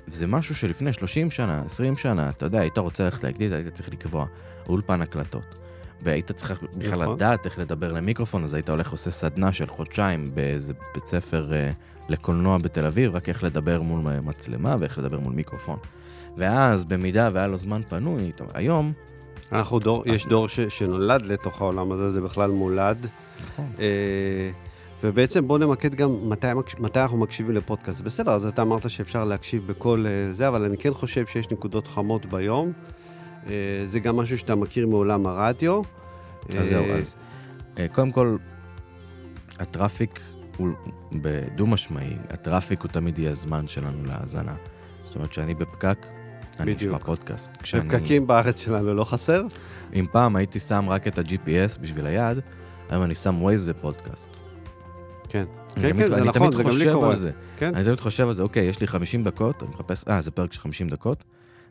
זה 0.08 0.28
משהו 0.28 0.56
שלפני 0.56 0.94
30 0.94 1.32
שנה, 1.32 1.64
20 1.66 1.98
שנה, 1.98 2.30
אתה 2.30 2.46
יודע, 2.46 2.60
היית 2.60 2.78
רוצה 2.78 3.04
ללכת 3.04 3.24
להקליט, 3.24 3.52
היית 3.52 3.74
צריך 3.74 3.90
לקבוע 3.90 4.26
אולפן 4.68 5.02
הקלטות. 5.02 5.60
והיית 6.02 6.32
צריך 6.32 6.64
בכלל 6.78 7.02
נכון. 7.02 7.16
לדעת 7.16 7.46
איך 7.46 7.60
לדבר 7.60 7.88
למיקרופון, 7.88 8.44
אז 8.44 8.54
היית 8.54 8.70
הולך 8.70 8.92
עושה 8.92 9.12
סדנה 9.12 9.54
של 9.54 9.68
חודשיים 9.68 10.26
באיזה 10.34 10.74
בית 10.94 11.08
ספר 11.08 11.54
אה, 11.54 11.72
לקולנוע 12.10 12.58
בתל 12.58 12.86
אביב, 12.86 13.16
רק 13.16 13.30
איך 13.30 13.44
לדבר 13.44 13.82
מול 13.82 14.20
מצלמה 14.24 14.76
ואיך 14.80 14.98
לדבר 14.98 15.20
מול 15.20 15.34
מיקרופון. 15.34 15.78
ואז, 16.38 16.86
במידה 16.86 17.30
והיה 17.34 17.48
לו 17.48 17.58
זמן 17.58 17.82
פנוי, 17.90 18.32
היום... 18.54 18.94
אנחנו 19.52 19.80
דור, 19.80 20.04
יש 20.06 20.26
דור 20.26 20.48
ש, 20.48 20.60
שנולד 20.60 21.26
לתוך 21.26 21.62
העולם 21.62 21.92
הזה, 21.92 22.12
זה 22.12 22.22
בכלל 22.22 22.52
מולד. 22.52 23.08
נכון. 23.44 23.72
אה, 23.80 24.52
ובעצם 25.04 25.48
בואו 25.48 25.58
נמקד 25.58 25.96
גם 25.96 26.30
מתי, 26.30 26.48
מתי 26.80 27.00
אנחנו 27.02 27.18
מקשיבים 27.18 27.56
לפודקאסט. 27.56 28.02
בסדר, 28.02 28.32
אז 28.32 28.46
אתה 28.46 28.62
אמרת 28.62 28.90
שאפשר 28.90 29.26
להקשיב 29.26 29.68
בכל 29.68 30.06
אה, 30.08 30.34
זה, 30.34 30.48
אבל 30.48 30.64
אני 30.64 30.78
כן 30.78 30.94
חושב 30.94 31.26
שיש 31.26 31.52
נקודות 31.52 31.88
חמות 31.88 32.26
ביום. 32.26 32.72
אה, 33.48 33.54
זה 33.86 34.00
גם 34.00 34.18
משהו 34.18 34.38
שאתה 34.38 34.56
מכיר 34.56 34.88
מעולם 34.88 35.28
הרדיו. 35.28 35.82
אז 36.60 36.66
זהו, 36.70 36.84
אה, 36.86 36.96
אז 36.98 37.16
אה, 37.80 37.88
קודם 37.88 38.12
כל, 38.12 38.38
הטראפיק 39.60 40.20
הוא 40.58 40.70
בדו-משמעי, 41.12 42.14
הטראפיק 42.30 42.82
הוא 42.82 42.92
תמיד 42.92 43.20
יהיה 43.20 43.32
הזמן 43.32 43.68
שלנו 43.68 44.06
להאזנה. 44.06 44.56
זאת 45.04 45.16
אומרת, 45.16 45.30
כשאני 45.30 45.54
בפקק, 45.54 46.06
אני 46.60 46.74
בדיוק. 46.76 46.96
אשמע 46.96 47.06
פודקאסט. 47.06 47.50
כשאני- 47.64 47.90
בפקקים 47.90 48.28
בארץ 48.28 48.64
שלנו 48.66 48.94
לא 48.94 49.04
חסר? 49.04 49.44
אם 49.94 50.06
פעם 50.12 50.36
הייתי 50.36 50.60
שם 50.60 50.86
רק 50.90 51.08
את 51.08 51.18
ה-GPS 51.18 51.80
בשביל 51.82 52.06
היד, 52.06 52.38
היום 52.90 53.04
אני 53.04 53.16
שם 53.16 53.46
Waze 53.48 53.62
ופודקאסט. 53.66 54.30
כן. 55.30 55.46
אני 55.78 55.84
כן, 55.84 55.90
תמיד- 55.92 55.96
כן, 56.04 56.08
זה 56.08 56.18
אני 56.18 56.28
נכון, 56.28 56.40
תמיד 56.52 56.54
זה 56.58 56.64
גם 56.64 56.70
לי 56.70 56.76
חושב 56.76 56.94
קורה. 56.94 57.14
על 57.14 57.20
זה. 57.20 57.32
כן. 57.58 57.76
אני 57.76 57.84
תמיד 57.84 58.00
חושב 58.00 58.28
על 58.28 58.34
זה, 58.34 58.44
אוקיי, 58.44 58.64
יש 58.66 58.82
לי 58.82 58.88
50 58.88 59.24
דקות, 59.24 59.64
אני 59.64 59.72
מחפש, 59.72 60.04
אה, 60.10 60.22
זה 60.22 60.32
פרק 60.32 60.54
של 60.54 60.60
50 60.62 60.88
דקות. 60.90 61.24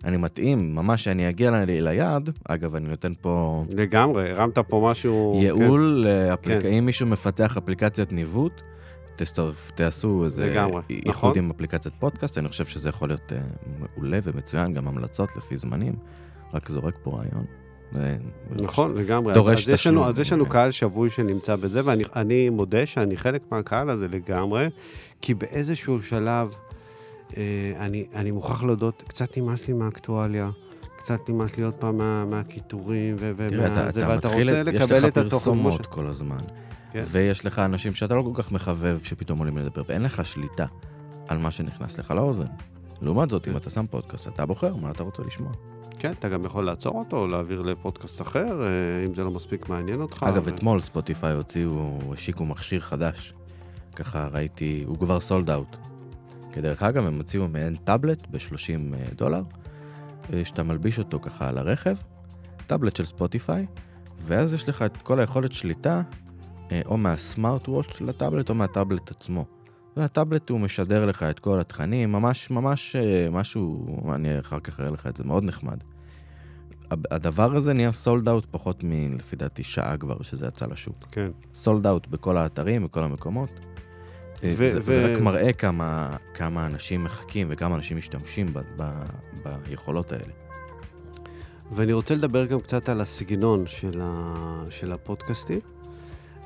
אני 0.04 0.16
מתאים, 0.16 0.74
ממש 0.74 1.04
שאני 1.04 1.28
אגיע 1.28 1.50
ל- 1.50 1.64
ליעד, 1.88 2.30
אגב, 2.48 2.74
אני 2.74 2.88
נותן 2.88 3.12
פה 3.20 3.64
לגמרי, 3.76 4.30
הרמת 4.30 4.58
פה 4.58 4.88
משהו... 4.90 5.38
ייעול, 5.42 6.06
לאפליק- 6.06 6.62
כן. 6.62 6.68
אם 6.68 6.86
מישהו 6.86 7.06
מפתח 7.06 7.56
אפליקציית 7.56 8.12
ניווט, 8.12 8.62
תצטרף- 9.16 9.70
תעשו 9.74 10.24
איזה 10.24 10.46
לגמרי, 10.46 10.82
איחוד 10.90 11.08
נכון. 11.08 11.32
עם 11.44 11.50
אפליקציית 11.50 11.94
פודקאסט, 11.98 12.38
אני 12.38 12.48
חושב 12.48 12.66
שזה 12.66 12.88
יכול 12.88 13.08
להיות 13.08 13.32
אה, 13.32 13.38
מעולה 13.78 14.18
ומצוין, 14.22 14.74
גם 14.74 14.88
המלצות 14.88 15.36
לפי 15.36 15.56
זמנים, 15.56 15.94
רק 16.54 16.68
זורק 16.68 16.94
פה 17.02 17.10
רעיון. 17.10 17.44
זה- 17.92 18.16
נכון, 18.50 18.94
לגמרי. 18.96 19.32
דורש 19.34 19.62
אז, 19.62 19.68
אז 19.68 19.74
תשלום, 19.74 20.04
אז 20.08 20.18
יש 20.18 20.32
לנו 20.32 20.44
כן. 20.44 20.50
קהל 20.50 20.70
שבוי 20.70 21.10
שנמצא 21.10 21.56
בזה, 21.56 21.80
ואני 21.84 22.02
אני 22.16 22.48
מודה 22.48 22.86
שאני 22.86 23.16
חלק 23.16 23.42
מהקהל 23.50 23.90
הזה 23.90 24.06
לגמרי, 24.08 24.68
כי 25.20 25.34
באיזשהו 25.34 26.02
שלב, 26.02 26.48
אה, 26.48 26.67
אני, 27.76 28.06
אני 28.14 28.30
מוכרח 28.30 28.62
להודות, 28.62 29.02
קצת 29.06 29.38
נמאס 29.38 29.68
לי 29.68 29.74
מהאקטואליה. 29.74 30.50
קצת 30.96 31.28
נמאס 31.28 31.56
לי 31.56 31.62
עוד 31.62 31.74
פעם 31.74 31.98
מה, 31.98 32.24
מהקיטורים 32.24 33.16
ו- 33.18 33.32
תראה, 33.48 33.66
אתה, 33.66 33.80
ומה... 33.82 33.90
זה, 33.92 34.00
אתה 34.02 34.08
ואתה 34.08 34.28
מתחיל, 34.28 34.48
רוצה 34.48 34.70
יש 34.70 34.82
לקבל 34.82 34.98
לך 34.98 35.04
את 35.04 35.16
התוכן. 35.16 35.28
כמו 35.30 35.38
פרסומות 35.38 35.84
ש- 35.84 35.86
כל 35.90 36.06
הזמן, 36.06 36.36
כן. 36.92 37.04
ויש 37.06 37.46
לך 37.46 37.58
אנשים 37.58 37.94
שאתה 37.94 38.14
לא 38.14 38.22
כל 38.22 38.42
כך 38.42 38.52
מחבב 38.52 38.98
שפתאום 39.02 39.38
עולים 39.38 39.58
לדבר, 39.58 39.82
ואין 39.88 40.02
לך 40.02 40.24
שליטה 40.24 40.66
על 41.28 41.38
מה 41.38 41.50
שנכנס 41.50 41.98
לך 41.98 42.10
לאוזן. 42.10 42.44
לעומת 43.02 43.30
זאת, 43.30 43.48
אם 43.48 43.56
אתה 43.56 43.70
שם 43.70 43.86
פודקאסט, 43.90 44.28
אתה 44.28 44.46
בוחר 44.46 44.76
מה 44.76 44.90
אתה 44.90 45.02
רוצה 45.02 45.22
לשמוע. 45.22 45.52
כן, 45.98 46.12
אתה 46.18 46.28
גם 46.28 46.44
יכול 46.44 46.64
לעצור 46.64 46.98
אותו, 46.98 47.26
להעביר 47.26 47.62
לפודקאסט 47.62 48.22
אחר, 48.22 48.62
אה, 48.62 48.66
אם 49.06 49.14
זה 49.14 49.24
לא 49.24 49.30
מספיק 49.30 49.68
מעניין 49.68 50.00
אותך. 50.00 50.26
אגב, 50.28 50.42
ו- 50.46 50.48
אתמול 50.48 50.80
ספוטיפיי 50.80 51.32
הוציאו, 51.32 51.98
השיקו 52.12 52.44
מכשיר 52.44 52.80
חדש. 52.80 53.34
ככה 53.96 54.28
ראיתי, 54.32 54.84
הוא 54.86 54.98
כבר 54.98 55.20
סולד 55.20 55.50
אאוט. 55.50 55.76
כדרך 56.52 56.82
אגב, 56.82 57.06
הם 57.06 57.16
הוציאו 57.16 57.48
מעין 57.48 57.76
טאבלט 57.76 58.26
ב-30 58.30 59.14
דולר, 59.14 59.42
אה, 60.32 60.44
שאתה 60.44 60.62
מלביש 60.62 60.98
אותו 60.98 61.20
ככה 61.20 61.48
על 61.48 61.58
הרכב, 61.58 61.96
טאבלט 62.66 62.96
של 62.96 63.04
ספוטיפיי, 63.04 63.66
ואז 64.18 64.54
יש 64.54 64.68
לך 64.68 64.82
את 64.82 64.96
כל 64.96 65.20
היכולת 65.20 65.52
שליטה, 65.52 66.02
אה, 66.72 66.80
או 66.86 66.96
מה 66.96 67.17
smart 67.17 67.68
watch 67.68 67.96
של 67.96 68.08
הטאבלט 68.08 68.50
או 68.50 68.54
מהטאבלט 68.54 69.10
עצמו. 69.10 69.44
והטאבלט 69.96 70.50
הוא 70.50 70.60
משדר 70.60 71.06
לך 71.06 71.22
את 71.22 71.38
כל 71.38 71.60
התכנים, 71.60 72.12
ממש 72.12 72.50
ממש 72.50 72.96
אה, 72.96 73.28
משהו, 73.30 73.86
אני 74.14 74.40
אחר 74.40 74.60
כך 74.60 74.80
אראה 74.80 74.90
לך 74.90 75.06
את 75.06 75.16
זה, 75.16 75.24
מאוד 75.24 75.44
נחמד. 75.44 75.84
הדבר 76.90 77.56
הזה 77.56 77.72
נהיה 77.72 77.92
sold 77.92 78.28
out 78.28 78.46
פחות 78.50 78.80
מלפי 78.84 79.36
דעתי 79.36 79.62
שעה 79.62 79.96
כבר 79.96 80.22
שזה 80.22 80.46
יצא 80.46 80.66
לשוק. 80.66 80.96
כן. 81.12 81.30
sold 81.54 81.86
out 81.86 82.06
בכל 82.06 82.36
האתרים, 82.36 82.84
בכל 82.84 83.04
המקומות. 83.04 83.50
אה, 84.44 84.54
ו- 84.56 84.72
זה, 84.72 84.78
ו- 84.78 84.82
זה 84.82 85.14
רק 85.14 85.22
מראה 85.22 85.52
כמה, 85.52 86.16
כמה 86.34 86.66
אנשים 86.66 87.04
מחכים 87.04 87.46
וכמה 87.50 87.74
אנשים 87.74 87.96
משתמשים 87.96 88.46
ב, 88.52 88.60
ב, 88.76 88.84
ביכולות 89.42 90.12
האלה. 90.12 90.32
ואני 91.72 91.92
רוצה 91.92 92.14
לדבר 92.14 92.46
גם 92.46 92.60
קצת 92.60 92.88
על 92.88 93.00
הסגנון 93.00 93.66
של, 93.66 94.00
ה... 94.02 94.64
של 94.70 94.92
הפודקאסטים. 94.92 95.60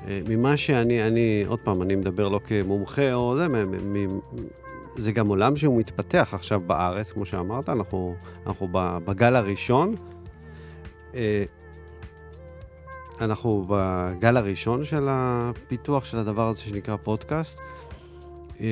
אה, 0.07 0.21
ממה 0.29 0.57
שאני, 0.57 1.07
אני, 1.07 1.43
עוד 1.47 1.59
פעם, 1.59 1.81
אני 1.81 1.95
מדבר 1.95 2.27
לא 2.27 2.39
כמומחה 2.45 3.13
או 3.13 3.37
זה, 3.37 3.47
מ- 3.47 3.93
מ- 3.93 4.19
זה 4.97 5.11
גם 5.11 5.27
עולם 5.27 5.55
שהוא 5.55 5.79
מתפתח 5.79 6.29
עכשיו 6.33 6.59
בארץ, 6.59 7.11
כמו 7.11 7.25
שאמרת, 7.25 7.69
אנחנו, 7.69 8.15
אנחנו 8.47 8.67
בגל 9.05 9.35
הראשון. 9.35 9.95
אה, 11.15 11.43
אנחנו 13.21 13.65
בגל 13.69 14.37
הראשון 14.37 14.85
של 14.85 15.07
הפיתוח 15.09 16.05
של 16.05 16.17
הדבר 16.17 16.47
הזה 16.47 16.61
שנקרא 16.61 16.95
פודקאסט. 16.95 17.59
אה, 18.61 18.67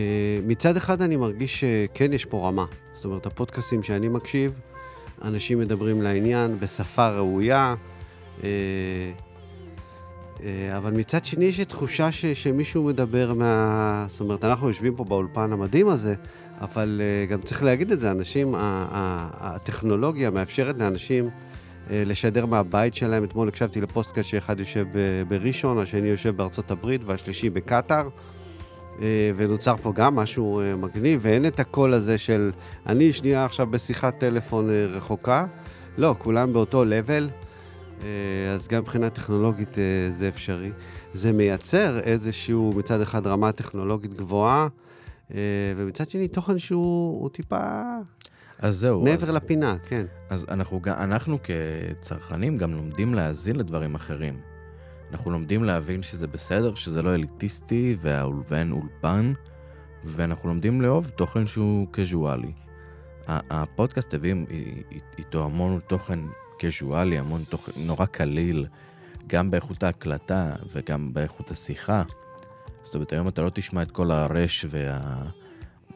מצד 0.48 0.78
אחד 0.78 1.02
אני 1.02 1.16
מרגיש 1.16 1.64
שכן 1.64 2.14
יש 2.14 2.26
פה 2.26 2.48
רמה. 2.48 2.66
זאת 2.94 3.06
אומרת, 3.06 3.26
הפודקאסטים 3.26 3.84
שאני 3.84 4.08
מקשיב, 4.08 4.52
אנשים 5.22 5.60
מדברים 5.60 6.02
לעניין 6.02 6.60
בשפה 6.60 7.10
ראויה, 7.10 7.76
אה, 8.44 8.50
אה, 10.44 10.78
אבל 10.78 10.92
מצד 10.92 11.26
שני 11.26 11.46
יש 11.46 11.60
תחושה 11.60 12.12
ש, 12.12 12.26
שמישהו 12.26 12.84
מדבר 12.84 13.34
מה... 13.34 14.06
זאת 14.10 14.20
אומרת, 14.20 14.44
אנחנו 14.44 14.68
יושבים 14.68 14.96
פה 14.96 15.04
באולפן 15.04 15.54
המדהים 15.54 15.88
הזה, 15.88 16.16
אבל 16.62 17.02
גם 17.30 17.42
צריך 17.42 17.64
להגיד 17.64 17.92
את 17.92 18.00
זה, 18.00 18.12
אנשים, 18.12 18.56
הטכנולוגיה 18.58 20.30
מאפשרת 20.30 20.78
לאנשים 20.78 21.30
לשדר 21.90 22.46
מהבית 22.46 22.96
שלהם. 22.96 23.24
אתמול 23.24 23.48
הקשבתי 23.48 23.82
לפוסטקאסט 23.82 24.30
שאחד 24.30 24.60
יושב 24.60 24.86
בראשון, 25.28 25.78
השני 25.78 26.10
יושב 26.10 26.36
בארצות 26.38 26.72
הברית 26.72 27.02
והשלישי 27.04 27.50
בקטאר. 27.50 28.10
אה, 29.02 29.32
ונוצר 29.36 29.76
פה 29.78 29.94
גם 29.96 30.16
משהו 30.16 30.62
אה, 30.62 30.76
מגניב, 30.76 31.20
ואין 31.24 31.46
את 31.46 31.60
הקול 31.60 31.94
הזה 31.94 32.18
של 32.18 32.52
אני 32.86 33.14
שנייה 33.14 33.46
עכשיו 33.46 33.68
בשיחת 33.68 34.20
טלפון 34.20 34.70
אה, 34.70 34.86
רחוקה. 34.86 35.46
לא, 35.98 36.16
כולם 36.18 36.54
באותו 36.54 36.86
לבל, 36.86 37.30
אז 38.54 38.68
גם 38.68 38.82
מבחינה 38.82 39.10
טכנולוגית 39.10 39.78
זה 40.12 40.28
אפשרי. 40.28 40.72
זה 41.14 41.32
מייצר 41.32 42.00
איזשהו, 42.00 42.74
מצד 42.76 43.02
אחד, 43.02 43.28
רמה 43.28 43.52
טכנולוגית 43.52 44.14
גבוהה, 44.14 44.68
ומצד 45.78 46.10
שני, 46.10 46.28
תוכן 46.28 46.60
שהוא 46.60 47.22
הוא 47.22 47.30
טיפה 47.30 47.82
אז 48.60 48.78
זהו. 48.78 49.02
מעבר 49.02 49.24
אז, 49.24 49.36
לפינה, 49.36 49.76
כן. 49.88 50.06
אז 50.30 50.46
אנחנו, 50.50 50.82
אנחנו 50.88 51.38
כצרכנים 51.44 52.58
גם 52.58 52.74
לומדים 52.74 53.14
להאזין 53.14 53.56
לדברים 53.56 53.96
אחרים. 53.96 54.51
אנחנו 55.12 55.32
לומדים 55.32 55.64
להבין 55.64 56.04
שזה 56.04 56.28
בסדר, 56.28 56.76
שזה 56.76 57.02
לא 57.02 57.16
אליטיסטי 57.16 57.96
ואין 58.50 58.72
אולפן, 58.72 59.34
ואנחנו 60.04 60.50
לומדים 60.50 60.82
לאהוב 60.82 61.10
תוכן 61.10 61.48
שהוא 61.48 61.88
קזואלי. 61.92 62.52
הפודקאסט 63.28 64.14
הביא 64.14 64.36
איתו 65.18 65.46
המון 65.46 65.80
תוכן 65.88 66.20
קזואלי, 66.60 67.18
המון 67.18 67.44
תוכן 67.50 67.72
נורא 67.78 68.06
קליל, 68.06 68.66
גם 69.28 69.52
באיכות 69.52 69.84
ההקלטה 69.84 70.54
וגם 70.74 71.14
באיכות 71.14 71.52
השיחה. 71.52 72.04
זאת 72.82 72.96
אומרת, 72.96 73.14
היום 73.14 73.28
אתה 73.28 73.42
לא 73.42 73.50
תשמע 73.54 73.82
את 73.82 73.92
כל 73.92 74.12
הרש 74.12 74.66
וה... 74.70 75.24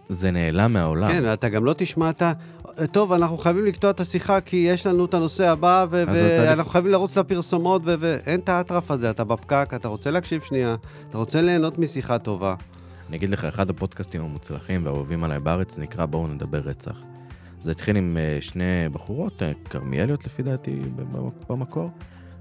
זה 0.09 0.31
נעלם 0.31 0.74
מהעולם. 0.74 1.12
כן, 1.12 1.33
אתה 1.33 1.50
גם 1.50 1.65
לא 1.65 1.74
תשמע 1.77 2.09
את 2.09 2.21
ה... 2.21 2.31
טוב, 2.91 3.12
אנחנו 3.13 3.38
חייבים 3.38 3.65
לקטוע 3.65 3.89
את 3.89 4.00
השיחה 4.00 4.41
כי 4.41 4.55
יש 4.57 4.85
לנו 4.88 5.05
את 5.05 5.13
הנושא 5.13 5.47
הבא, 5.50 5.83
אתה 5.83 6.12
ואנחנו 6.12 6.62
לפ- 6.63 6.69
חייבים 6.69 6.91
לרוץ 6.91 7.17
לפרסומות, 7.17 7.81
ו- 7.85 7.95
ואין 8.00 8.39
את 8.39 8.50
האטרף 8.50 8.91
הזה, 8.91 9.09
אתה 9.09 9.24
בפקק, 9.24 9.69
אתה 9.75 9.88
רוצה 9.88 10.12
להקשיב 10.12 10.41
שנייה, 10.41 10.75
אתה 11.09 11.17
רוצה 11.17 11.41
ליהנות 11.41 11.79
משיחה 11.79 12.17
טובה. 12.17 12.55
אני 13.09 13.17
אגיד 13.17 13.29
לך, 13.29 13.43
אחד 13.45 13.69
הפודקאסטים 13.69 14.21
המוצלחים 14.21 14.81
והאהובים 14.85 15.24
עליי 15.24 15.39
בארץ 15.39 15.77
נקרא 15.77 16.05
בואו 16.05 16.27
נדבר 16.27 16.59
רצח. 16.59 16.95
זה 17.62 17.71
התחיל 17.71 17.95
עם 17.97 18.17
אה, 18.19 18.38
שני 18.41 18.63
בחורות, 18.91 19.43
אה, 19.43 19.51
כרמיאליות 19.69 20.25
לפי 20.25 20.43
דעתי 20.43 20.79
במ- 20.95 21.29
במקור, 21.50 21.89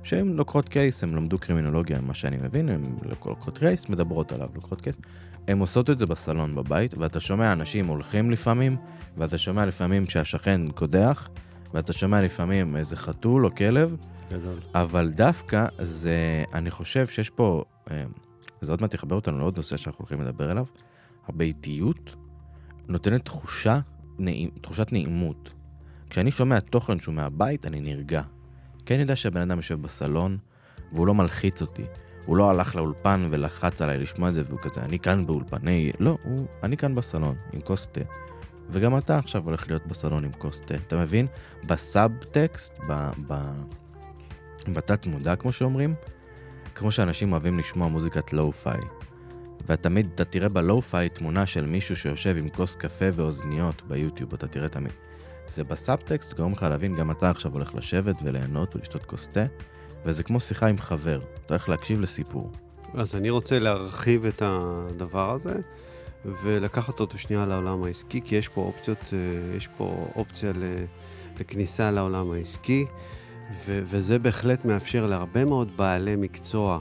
שהן 0.03 0.29
לוקחות 0.29 0.69
קייס, 0.69 1.03
הן 1.05 1.15
למדו 1.15 1.39
קרימינולוגיה, 1.39 1.99
מה 2.01 2.15
שאני 2.15 2.37
מבין, 2.37 2.69
הן 2.69 2.83
לוקחות 3.03 3.59
קייס, 3.59 3.89
מדברות 3.89 4.33
עליו, 4.33 4.49
לוקחות 4.55 4.81
קייס. 4.81 4.97
הן 5.49 5.59
עושות 5.59 5.91
את 5.91 5.99
זה 5.99 6.07
בסלון 6.07 6.55
בבית, 6.55 6.95
ואתה 6.99 7.21
שומע 7.21 7.53
אנשים 7.53 7.87
הולכים 7.87 8.31
לפעמים, 8.31 8.77
ואתה 9.17 9.39
שומע 9.39 9.67
לפעמים 9.67 10.07
שהשכן 10.09 10.61
קודח, 10.75 11.29
ואתה 11.75 11.93
שומע 11.93 12.23
לפעמים 12.23 12.77
איזה 12.77 12.97
חתול 12.97 13.47
או 13.47 13.55
כלב, 13.55 13.97
גדול. 14.31 14.59
אבל 14.75 15.11
דווקא 15.11 15.67
זה, 15.79 16.45
אני 16.55 16.71
חושב 16.71 17.07
שיש 17.07 17.31
פה, 17.31 17.65
אה, 17.91 18.05
זה 18.61 18.73
עוד 18.73 18.81
מעט 18.81 18.95
יחבר 18.95 19.17
אותנו 19.17 19.39
לעוד 19.39 19.57
נושא 19.57 19.77
שאנחנו 19.77 20.03
הולכים 20.03 20.21
לדבר 20.21 20.51
עליו, 20.51 20.65
הביתיות 21.29 22.15
נותנת 22.89 23.25
תחושה, 23.25 23.81
נעים, 24.19 24.51
תחושת 24.61 24.93
נעימות. 24.93 25.51
כשאני 26.11 26.31
שומע 26.31 26.61
תוכן 26.61 27.01
שהוא 27.01 27.15
מהבית, 27.15 27.67
אני 27.67 27.81
נרגע. 27.81 28.23
כי 28.87 28.95
אני 28.95 29.03
יודע 29.03 29.17
שהבן 29.17 29.41
אדם 29.41 29.57
יושב 29.57 29.83
בסלון, 29.83 30.39
והוא 30.93 31.07
לא 31.07 31.15
מלחיץ 31.15 31.63
אותי. 31.63 31.85
הוא 32.27 32.37
לא 32.37 32.51
הלך 32.51 32.77
לאולפן 32.77 33.29
ולחץ 33.31 33.83
עליי 33.83 33.99
לשמוע 33.99 34.29
את 34.29 34.35
זה, 34.35 34.43
והוא 34.47 34.61
כזה, 34.61 34.81
אני 34.81 34.99
כאן 34.99 35.27
באולפני... 35.27 35.93
לא, 36.01 36.19
הוא, 36.23 36.47
אני 36.63 36.77
כאן 36.77 36.95
בסלון, 36.95 37.35
עם 37.53 37.61
כוס 37.61 37.89
תה. 37.93 38.01
וגם 38.71 38.99
אתה 38.99 39.19
עכשיו 39.19 39.45
הולך 39.45 39.69
להיות 39.69 39.87
בסלון 39.87 40.25
עם 40.25 40.33
כוס 40.33 40.61
תה. 40.61 40.75
אתה 40.75 40.97
מבין? 40.97 41.27
בסאב-טקסט, 41.67 42.73
ב... 42.89 43.11
ב... 43.27 43.35
בתת 44.69 45.07
מודע, 45.07 45.37
כמו 45.37 45.53
שאומרים, 45.53 45.95
כמו 46.75 46.91
שאנשים 46.91 47.33
אוהבים 47.33 47.59
לשמוע 47.59 47.89
מוזיקת 47.89 48.33
lo-fi. 48.33 48.81
ותמיד 49.67 50.09
אתה 50.15 50.25
תראה 50.25 50.49
ב 50.49 50.59
lo-fi 50.59 51.09
תמונה 51.09 51.47
של 51.47 51.67
מישהו 51.67 51.97
שיושב 51.97 52.37
עם 52.37 52.49
כוס 52.49 52.77
קפה 52.77 53.05
ואוזניות 53.13 53.83
ביוטיוב, 53.89 54.35
אתה 54.35 54.49
תראה 54.49 54.69
תמיד. 54.69 54.93
זה 55.49 55.65
בסאבטקסט 55.65 56.35
גורם 56.35 56.53
לך 56.53 56.63
להבין, 56.63 56.95
גם 56.95 57.11
אתה 57.11 57.31
עכשיו 57.31 57.53
הולך 57.53 57.75
לשבת 57.75 58.17
וליהנות 58.23 58.77
ולשתות 58.77 59.05
כוס 59.05 59.29
תה, 59.29 59.45
וזה 60.05 60.23
כמו 60.23 60.41
שיחה 60.41 60.67
עם 60.67 60.79
חבר, 60.79 61.21
אתה 61.47 61.55
הולך 61.55 61.69
להקשיב 61.69 62.01
לסיפור. 62.01 62.51
אז 62.95 63.15
אני 63.15 63.31
רוצה 63.31 63.59
להרחיב 63.59 64.27
את 64.27 64.43
הדבר 64.45 65.31
הזה, 65.31 65.55
ולקחת 66.43 67.01
אותו 67.01 67.19
שנייה 67.19 67.47
לעולם 67.47 67.85
העסקי, 67.85 68.21
כי 68.25 68.37
יש 68.37 68.49
פה 68.49 68.61
אופציות, 68.61 68.99
אה, 69.13 69.57
יש 69.57 69.69
פה 69.77 70.07
אופציה 70.17 70.53
לכניסה 71.41 71.91
לעולם 71.91 72.33
העסקי, 72.33 72.85
ו- 73.67 73.81
וזה 73.85 74.19
בהחלט 74.19 74.65
מאפשר 74.65 75.07
להרבה 75.07 75.45
מאוד 75.45 75.77
בעלי 75.77 76.17
מקצוע 76.17 76.79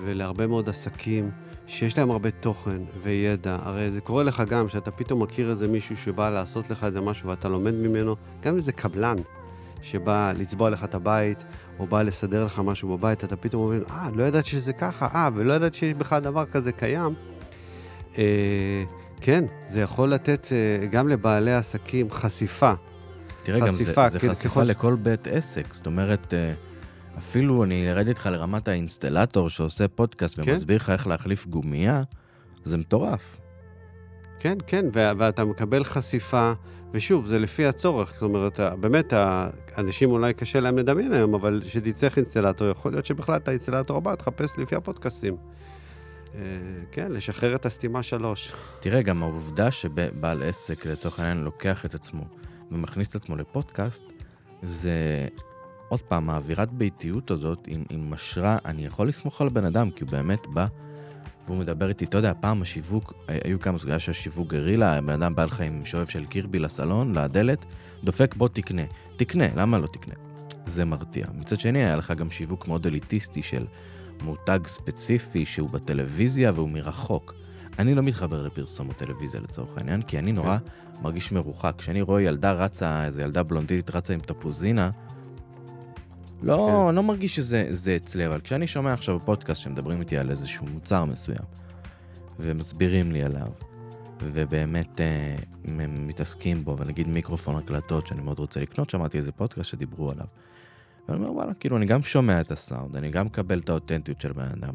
ולהרבה 0.00 0.46
מאוד 0.46 0.68
עסקים 0.68 1.30
שיש 1.66 1.98
להם 1.98 2.10
הרבה 2.10 2.30
תוכן 2.30 2.82
וידע. 3.02 3.58
הרי 3.62 3.90
זה 3.90 4.00
קורה 4.00 4.24
לך 4.24 4.42
גם 4.48 4.68
שאתה 4.68 4.90
פתאום 4.90 5.22
מכיר 5.22 5.50
איזה 5.50 5.68
מישהו 5.68 5.96
שבא 5.96 6.30
לעשות 6.30 6.70
לך 6.70 6.84
איזה 6.84 7.00
משהו 7.00 7.28
ואתה 7.28 7.48
לומד 7.48 7.74
ממנו, 7.74 8.16
גם 8.42 8.54
אם 8.54 8.60
זה 8.60 8.72
קבלן 8.72 9.16
שבא 9.82 10.32
לצבוע 10.36 10.70
לך 10.70 10.84
את 10.84 10.94
הבית, 10.94 11.44
או 11.78 11.86
בא 11.86 12.02
לסדר 12.02 12.44
לך 12.44 12.58
משהו 12.64 12.98
בבית, 12.98 13.24
אתה 13.24 13.36
פתאום 13.36 13.68
מבין, 13.68 13.82
אה, 13.90 14.08
לא 14.14 14.22
ידעתי 14.22 14.48
שזה 14.48 14.72
ככה, 14.72 15.08
אה, 15.14 15.28
ולא 15.34 15.54
ידעתי 15.54 15.78
שיש 15.78 15.94
בכלל 15.94 16.20
דבר 16.20 16.44
כזה 16.46 16.72
קיים. 16.72 17.14
אה, 18.18 18.84
כן, 19.20 19.44
זה 19.66 19.80
יכול 19.80 20.08
לתת 20.08 20.46
אה, 20.52 20.86
גם 20.86 21.08
לבעלי 21.08 21.54
עסקים 21.54 22.10
חשיפה. 22.10 22.72
תראה, 23.42 23.68
חשיפה, 23.68 24.02
גם 24.02 24.08
זה, 24.08 24.18
זה 24.18 24.28
חשיפה 24.30 24.48
ככל... 24.48 24.62
לכל 24.62 24.94
בית 24.94 25.26
עסק, 25.26 25.74
זאת 25.74 25.86
אומרת... 25.86 26.34
אה... 26.34 26.52
אפילו 27.18 27.64
אני 27.64 27.90
ארד 27.90 28.08
איתך 28.08 28.26
לרמת 28.26 28.68
האינסטלטור 28.68 29.50
שעושה 29.50 29.88
פודקאסט 29.88 30.40
כן? 30.40 30.50
ומסביר 30.50 30.76
לך 30.76 30.90
איך 30.90 31.06
להחליף 31.06 31.46
גומייה, 31.46 32.02
זה 32.64 32.78
מטורף. 32.78 33.36
כן, 34.38 34.58
כן, 34.66 34.84
ואתה 34.92 35.44
מקבל 35.44 35.84
חשיפה, 35.84 36.52
ושוב, 36.92 37.26
זה 37.26 37.38
לפי 37.38 37.66
הצורך. 37.66 38.12
זאת 38.12 38.22
אומרת, 38.22 38.60
באמת, 38.80 39.12
האנשים 39.12 40.10
אולי 40.10 40.34
קשה 40.34 40.60
להם 40.60 40.78
לדמיין 40.78 41.12
היום, 41.12 41.34
אבל 41.34 41.62
כשתצטרך 41.66 42.16
אינסטלטור, 42.16 42.68
יכול 42.68 42.92
להיות 42.92 43.06
שבכלל 43.06 43.36
את 43.36 43.48
האינסטלטור 43.48 43.96
הבא 43.96 44.14
תחפש 44.14 44.58
לפי 44.58 44.76
הפודקאסטים. 44.76 45.36
אה, 46.34 46.40
כן, 46.92 47.12
לשחרר 47.12 47.54
את 47.54 47.66
הסתימה 47.66 48.02
שלוש. 48.02 48.52
תראה, 48.80 49.02
גם 49.02 49.22
העובדה 49.22 49.70
שבעל 49.70 50.42
עסק, 50.42 50.86
לצורך 50.86 51.20
העניין, 51.20 51.44
לוקח 51.44 51.84
את 51.84 51.94
עצמו 51.94 52.24
ומכניס 52.72 53.08
את 53.08 53.14
עצמו 53.14 53.36
לפודקאסט, 53.36 54.02
זה 54.62 55.26
עוד 55.88 56.00
פעם, 56.00 56.30
האווירת 56.30 56.72
ביתיות 56.72 57.30
הזאת 57.30 57.68
עם 57.90 58.10
משרה, 58.10 58.58
אני 58.64 58.86
יכול 58.86 59.08
לסמוך 59.08 59.40
על 59.40 59.46
הבן 59.46 59.64
אדם, 59.64 59.90
כי 59.90 60.04
הוא 60.04 60.10
באמת 60.10 60.46
בא 60.46 60.66
והוא 61.46 61.58
מדבר 61.58 61.88
איתי, 61.88 62.04
אתה 62.04 62.18
יודע, 62.18 62.32
פעם 62.40 62.62
השיווק, 62.62 63.12
היו 63.28 63.60
כמה 63.60 63.78
סוגיה 63.78 63.98
של 63.98 64.12
שיווק 64.12 64.48
גרילה, 64.48 64.98
הבן 64.98 65.22
אדם 65.22 65.34
בא 65.34 65.44
לך 65.44 65.60
עם 65.60 65.84
שואב 65.84 66.06
של 66.06 66.26
קירבי 66.26 66.58
לסלון, 66.58 67.14
לדלת, 67.14 67.64
דופק, 68.04 68.34
בוא 68.34 68.48
תקנה. 68.48 68.82
תקנה, 69.16 69.44
למה 69.56 69.78
לא 69.78 69.86
תקנה? 69.86 70.14
זה 70.66 70.84
מרתיע. 70.84 71.26
מצד 71.34 71.60
שני, 71.60 71.78
היה 71.78 71.96
לך 71.96 72.10
גם 72.10 72.30
שיווק 72.30 72.68
מאוד 72.68 72.86
אליטיסטי 72.86 73.42
של 73.42 73.66
מותג 74.22 74.58
ספציפי 74.66 75.46
שהוא 75.46 75.70
בטלוויזיה 75.70 76.52
והוא 76.54 76.70
מרחוק. 76.70 77.34
אני 77.78 77.94
לא 77.94 78.02
מתחבר 78.02 78.42
לפרסום 78.42 78.88
בטלוויזיה 78.88 79.40
לצורך 79.40 79.70
העניין, 79.76 80.02
כי 80.02 80.18
אני 80.18 80.32
נורא 80.32 80.58
כן. 80.58 81.02
מרגיש 81.02 81.32
מרוחק. 81.32 81.74
כשאני 81.78 82.02
רואה 82.02 82.22
ילדה 82.22 82.52
רצה, 82.52 83.04
איזה 83.04 83.22
ילדה 83.22 83.42
בלונדינית 83.42 83.90
רצה 83.90 84.14
עם 84.14 84.20
תפוזינה, 84.20 84.90
לא, 86.42 86.86
כן. 86.88 86.94
לא 86.94 87.02
מרגיש 87.02 87.36
שזה 87.36 87.96
אצלי, 87.96 88.26
אבל 88.26 88.40
כשאני 88.40 88.66
שומע 88.66 88.92
עכשיו 88.92 89.18
בפודקאסט 89.18 89.62
שמדברים 89.62 90.00
איתי 90.00 90.18
על 90.18 90.30
איזשהו 90.30 90.66
מוצר 90.66 91.04
מסוים, 91.04 91.44
ומסבירים 92.40 93.12
לי 93.12 93.22
עליו, 93.22 93.48
ובאמת 94.20 95.00
אה, 95.00 95.36
מתעסקים 95.88 96.64
בו, 96.64 96.76
ונגיד 96.78 97.08
מיקרופון 97.08 97.56
הקלטות 97.56 98.06
שאני 98.06 98.22
מאוד 98.22 98.38
רוצה 98.38 98.60
לקנות, 98.60 98.90
שמעתי 98.90 99.18
איזה 99.18 99.32
פודקאסט 99.32 99.70
שדיברו 99.70 100.10
עליו. 100.10 100.26
ואני 101.08 101.20
אומר, 101.20 101.32
וואלה, 101.32 101.54
כאילו, 101.54 101.76
אני 101.76 101.86
גם 101.86 102.02
שומע 102.02 102.40
את 102.40 102.50
הסאונד, 102.50 102.96
אני 102.96 103.10
גם 103.10 103.26
מקבל 103.26 103.58
את 103.58 103.68
האותנטיות 103.68 104.20
של 104.20 104.32
בן 104.32 104.42
אדם, 104.42 104.74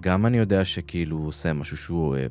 גם 0.00 0.26
אני 0.26 0.38
יודע 0.38 0.64
שכאילו 0.64 1.16
הוא 1.16 1.28
עושה 1.28 1.52
משהו 1.52 1.76
שהוא 1.76 2.06
אוהב, 2.06 2.30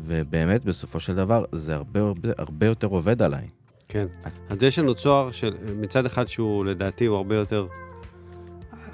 ובאמת, 0.00 0.64
בסופו 0.64 1.00
של 1.00 1.14
דבר, 1.14 1.44
זה 1.52 1.74
הרבה, 1.74 2.00
הרבה, 2.00 2.28
הרבה 2.38 2.66
יותר 2.66 2.86
עובד 2.86 3.22
עליי. 3.22 3.48
כן. 3.94 4.06
אז 4.48 4.62
יש 4.62 4.78
לנו 4.78 4.94
צוהר 4.94 5.30
של, 5.32 5.54
מצד 5.76 6.06
אחד 6.06 6.28
שהוא 6.28 6.64
לדעתי 6.64 7.04
הוא 7.04 7.16
הרבה 7.16 7.36
יותר, 7.36 7.66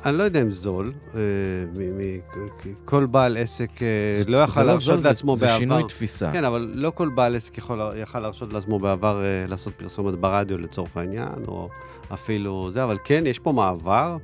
אני 0.04 0.18
לא 0.18 0.22
יודע 0.22 0.42
אם 0.42 0.50
זול, 0.50 0.92
אה, 1.14 1.20
כל 2.84 3.06
בעל 3.06 3.36
עסק 3.36 3.82
אה, 3.82 4.22
לא 4.26 4.38
יכל 4.38 4.60
לא 4.60 4.66
להרשות 4.66 5.04
לעצמו 5.04 5.36
בעבר. 5.36 5.52
זה 5.52 5.58
שינוי 5.58 5.82
תפיסה. 5.88 6.32
כן, 6.32 6.44
אבל 6.44 6.70
לא 6.74 6.92
כל 6.94 7.08
בעל 7.08 7.36
עסק 7.36 7.58
יכול, 7.58 7.80
יכל 7.96 8.20
להרשות 8.20 8.52
לעצמו 8.52 8.78
בעבר 8.78 9.22
אה, 9.22 9.44
לעשות 9.48 9.74
פרסומת 9.74 10.14
ברדיו 10.14 10.58
לצורך 10.58 10.96
העניין, 10.96 11.44
או 11.48 11.68
אפילו 12.14 12.70
זה, 12.72 12.84
אבל 12.84 12.98
כן, 13.04 13.22
יש 13.26 13.38
פה 13.38 13.52
מעבר, 13.52 14.16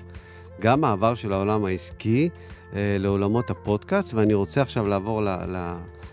גם 0.60 0.80
מעבר 0.80 1.14
של 1.14 1.32
העולם 1.32 1.64
העסקי 1.64 2.28
לעולמות 2.72 3.50
הפודקאסט, 3.50 4.14
ואני 4.14 4.34
רוצה 4.34 4.62
עכשיו 4.62 4.88
לעבור 4.88 5.22
ל... 5.22 5.28
ל 5.28 5.72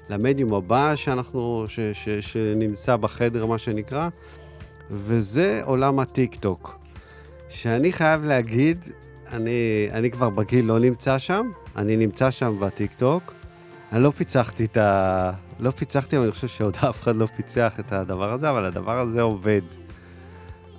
למדיום 0.10 0.54
הבא 0.54 0.96
שאנחנו, 0.96 1.66
ש, 1.68 1.80
ש, 1.80 2.10
שנמצא 2.10 2.96
בחדר, 2.96 3.46
מה 3.46 3.58
שנקרא, 3.58 4.10
וזה 4.94 5.62
עולם 5.64 6.00
הטיק-טוק. 6.00 6.80
שאני 7.50 7.92
חייב 7.92 8.24
להגיד, 8.24 8.86
אני, 9.32 9.88
אני 9.92 10.12
כבר 10.12 10.30
בגיל 10.30 10.66
לא 10.66 10.80
נמצא 10.80 11.18
שם, 11.18 11.50
אני 11.76 11.98
נמצא 11.98 12.32
שם 12.32 12.60
בטיק-טוק. 12.60 13.34
אני 13.92 14.04
לא 14.04 14.10
פיצחתי 14.10 14.66
את 14.66 14.78
ה... 14.78 15.32
לא 15.60 15.72
פיצחתי, 15.72 16.18
אבל 16.18 16.24
אני 16.26 16.32
חושב 16.32 16.48
שעוד 16.48 16.76
אף 16.90 17.02
אחד 17.02 17.16
לא 17.16 17.26
פיצח 17.26 17.80
את 17.80 17.92
הדבר 17.92 18.32
הזה, 18.32 18.50
אבל 18.50 18.66
הדבר 18.66 19.00
הזה 19.00 19.22
עובד. 19.22 19.62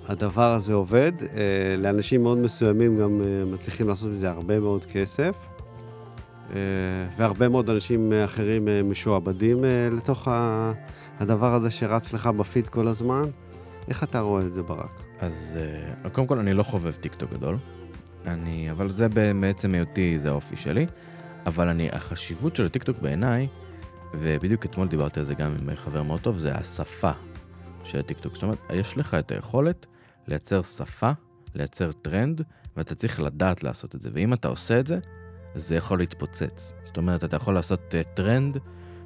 הדבר 0.07 0.51
הזה 0.51 0.73
עובד. 0.73 1.11
אה, 1.21 1.75
לאנשים 1.77 2.23
מאוד 2.23 2.37
מסוימים 2.37 2.97
גם 2.97 3.21
אה, 3.21 3.45
מצליחים 3.53 3.87
לעשות 3.87 4.11
מזה 4.11 4.29
הרבה 4.29 4.59
מאוד 4.59 4.85
כסף. 4.85 5.35
אה, 6.53 6.57
והרבה 7.17 7.49
מאוד 7.49 7.69
אנשים 7.69 8.13
אחרים 8.25 8.91
משועבדים 8.91 9.57
לתוך 9.91 10.27
הדבר 11.19 11.55
הזה 11.55 11.71
שרץ 11.71 12.13
לך 12.13 12.27
בפיד 12.27 12.69
כל 12.69 12.87
הזמן. 12.87 13.25
איך 13.87 14.03
אתה 14.03 14.19
רואה 14.19 14.45
את 14.45 14.53
זה, 14.53 14.63
ברק? 14.63 15.01
אז 15.19 15.57
אה, 16.05 16.09
קודם 16.09 16.27
כל, 16.27 16.39
אני 16.39 16.53
לא 16.53 16.63
חובב 16.63 16.91
טיקטוק 16.91 17.33
גדול. 17.33 17.57
אני, 18.27 18.71
אבל 18.71 18.89
זה 18.89 19.07
בעצם 19.39 19.73
היותי, 19.73 20.19
זה 20.19 20.29
האופי 20.29 20.55
שלי. 20.55 20.85
אבל 21.45 21.67
אני, 21.67 21.89
החשיבות 21.91 22.55
של 22.55 22.65
הטיקטוק 22.65 22.97
בעיניי, 23.01 23.47
ובדיוק 24.13 24.65
אתמול 24.65 24.87
דיברתי 24.87 25.19
על 25.19 25.25
זה 25.25 25.35
גם 25.35 25.55
עם 25.61 25.75
חבר 25.75 26.03
מאוד 26.03 26.21
טוב, 26.21 26.37
זה 26.37 26.55
השפה 26.55 27.11
של 27.83 27.99
הטיקטוק. 27.99 28.33
זאת 28.33 28.43
אומרת, 28.43 28.57
יש 28.73 28.97
לך 28.97 29.13
את 29.13 29.31
היכולת 29.31 29.85
לייצר 30.27 30.61
שפה, 30.61 31.11
לייצר 31.55 31.91
טרנד, 31.91 32.41
ואתה 32.77 32.95
צריך 32.95 33.19
לדעת 33.19 33.63
לעשות 33.63 33.95
את 33.95 34.01
זה. 34.01 34.09
ואם 34.13 34.33
אתה 34.33 34.47
עושה 34.47 34.79
את 34.79 34.87
זה, 34.87 34.99
זה 35.55 35.75
יכול 35.75 35.99
להתפוצץ. 35.99 36.73
זאת 36.83 36.97
אומרת, 36.97 37.23
אתה 37.23 37.35
יכול 37.35 37.53
לעשות 37.53 37.93
אה, 37.93 38.07
טרנד 38.13 38.57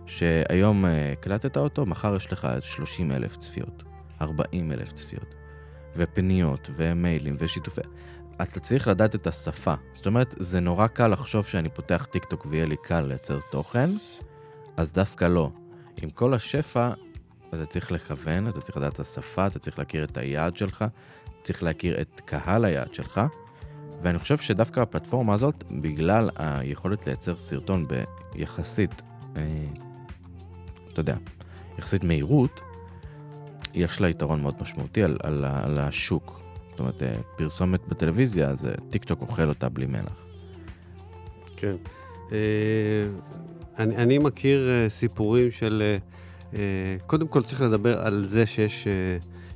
שהיום 0.05 0.85
אה, 0.85 0.87
הקלטת 1.13 1.57
אותו, 1.57 1.85
מחר 1.85 2.15
יש 2.15 2.33
לך 2.33 2.47
30 2.61 3.11
אלף 3.11 3.37
צפיות. 3.37 3.88
40 4.21 4.71
אלף 4.71 4.91
צפיות, 4.91 5.35
ופניות, 5.95 6.69
ומיילים, 6.75 7.35
ושיתופי... 7.39 7.81
אתה 8.41 8.59
צריך 8.59 8.87
לדעת 8.87 9.15
את 9.15 9.27
השפה. 9.27 9.73
זאת 9.93 10.05
אומרת, 10.05 10.35
זה 10.39 10.59
נורא 10.59 10.87
קל 10.87 11.07
לחשוב 11.07 11.45
שאני 11.45 11.69
פותח 11.69 12.07
טיק 12.11 12.25
טוק 12.25 12.45
ויהיה 12.49 12.65
לי 12.65 12.75
קל 12.83 13.01
לייצר 13.01 13.39
תוכן, 13.51 13.89
אז 14.77 14.91
דווקא 14.91 15.25
לא. 15.25 15.51
עם 16.01 16.09
כל 16.09 16.33
השפע, 16.33 16.91
אתה 17.49 17.65
צריך 17.65 17.91
לכוון, 17.91 18.47
אתה 18.47 18.61
צריך 18.61 18.77
לדעת 18.77 18.93
את 18.93 18.99
השפה, 18.99 19.47
אתה 19.47 19.59
צריך 19.59 19.79
להכיר 19.79 20.03
את 20.03 20.17
היעד 20.17 20.57
שלך, 20.57 20.85
צריך 21.43 21.63
להכיר 21.63 22.01
את 22.01 22.21
קהל 22.25 22.65
היעד 22.65 22.93
שלך, 22.93 23.21
ואני 24.01 24.19
חושב 24.19 24.37
שדווקא 24.37 24.79
הפלטפורמה 24.79 25.33
הזאת, 25.33 25.63
בגלל 25.71 26.29
היכולת 26.35 27.07
לייצר 27.07 27.37
סרטון 27.37 27.85
ביחסית, 28.33 29.01
אה, 29.37 29.65
אתה 30.93 30.99
יודע, 30.99 31.15
יחסית 31.77 32.03
מהירות, 32.03 32.61
יש 33.73 34.01
לה 34.01 34.09
יתרון 34.09 34.41
מאוד 34.41 34.55
משמעותי 34.61 35.03
על, 35.03 35.17
על, 35.23 35.45
על 35.45 35.79
השוק. 35.79 36.39
זאת 36.71 36.79
אומרת, 36.79 37.03
אה, 37.03 37.15
פרסומת 37.35 37.87
בטלוויזיה, 37.87 38.49
אז 38.49 38.67
טיק 38.89 39.03
טוק 39.03 39.21
אוכל 39.21 39.49
אותה 39.49 39.69
בלי 39.69 39.85
מלח. 39.85 40.25
כן. 41.57 41.75
אה, 42.31 42.37
אני, 43.79 43.95
אני 43.95 44.17
מכיר 44.17 44.69
אה, 44.69 44.89
סיפורים 44.89 45.51
של... 45.51 45.97
קודם 47.07 47.27
כל 47.27 47.43
צריך 47.43 47.61
לדבר 47.61 47.99
על 48.01 48.25
זה 48.25 48.45
שיש... 48.45 48.87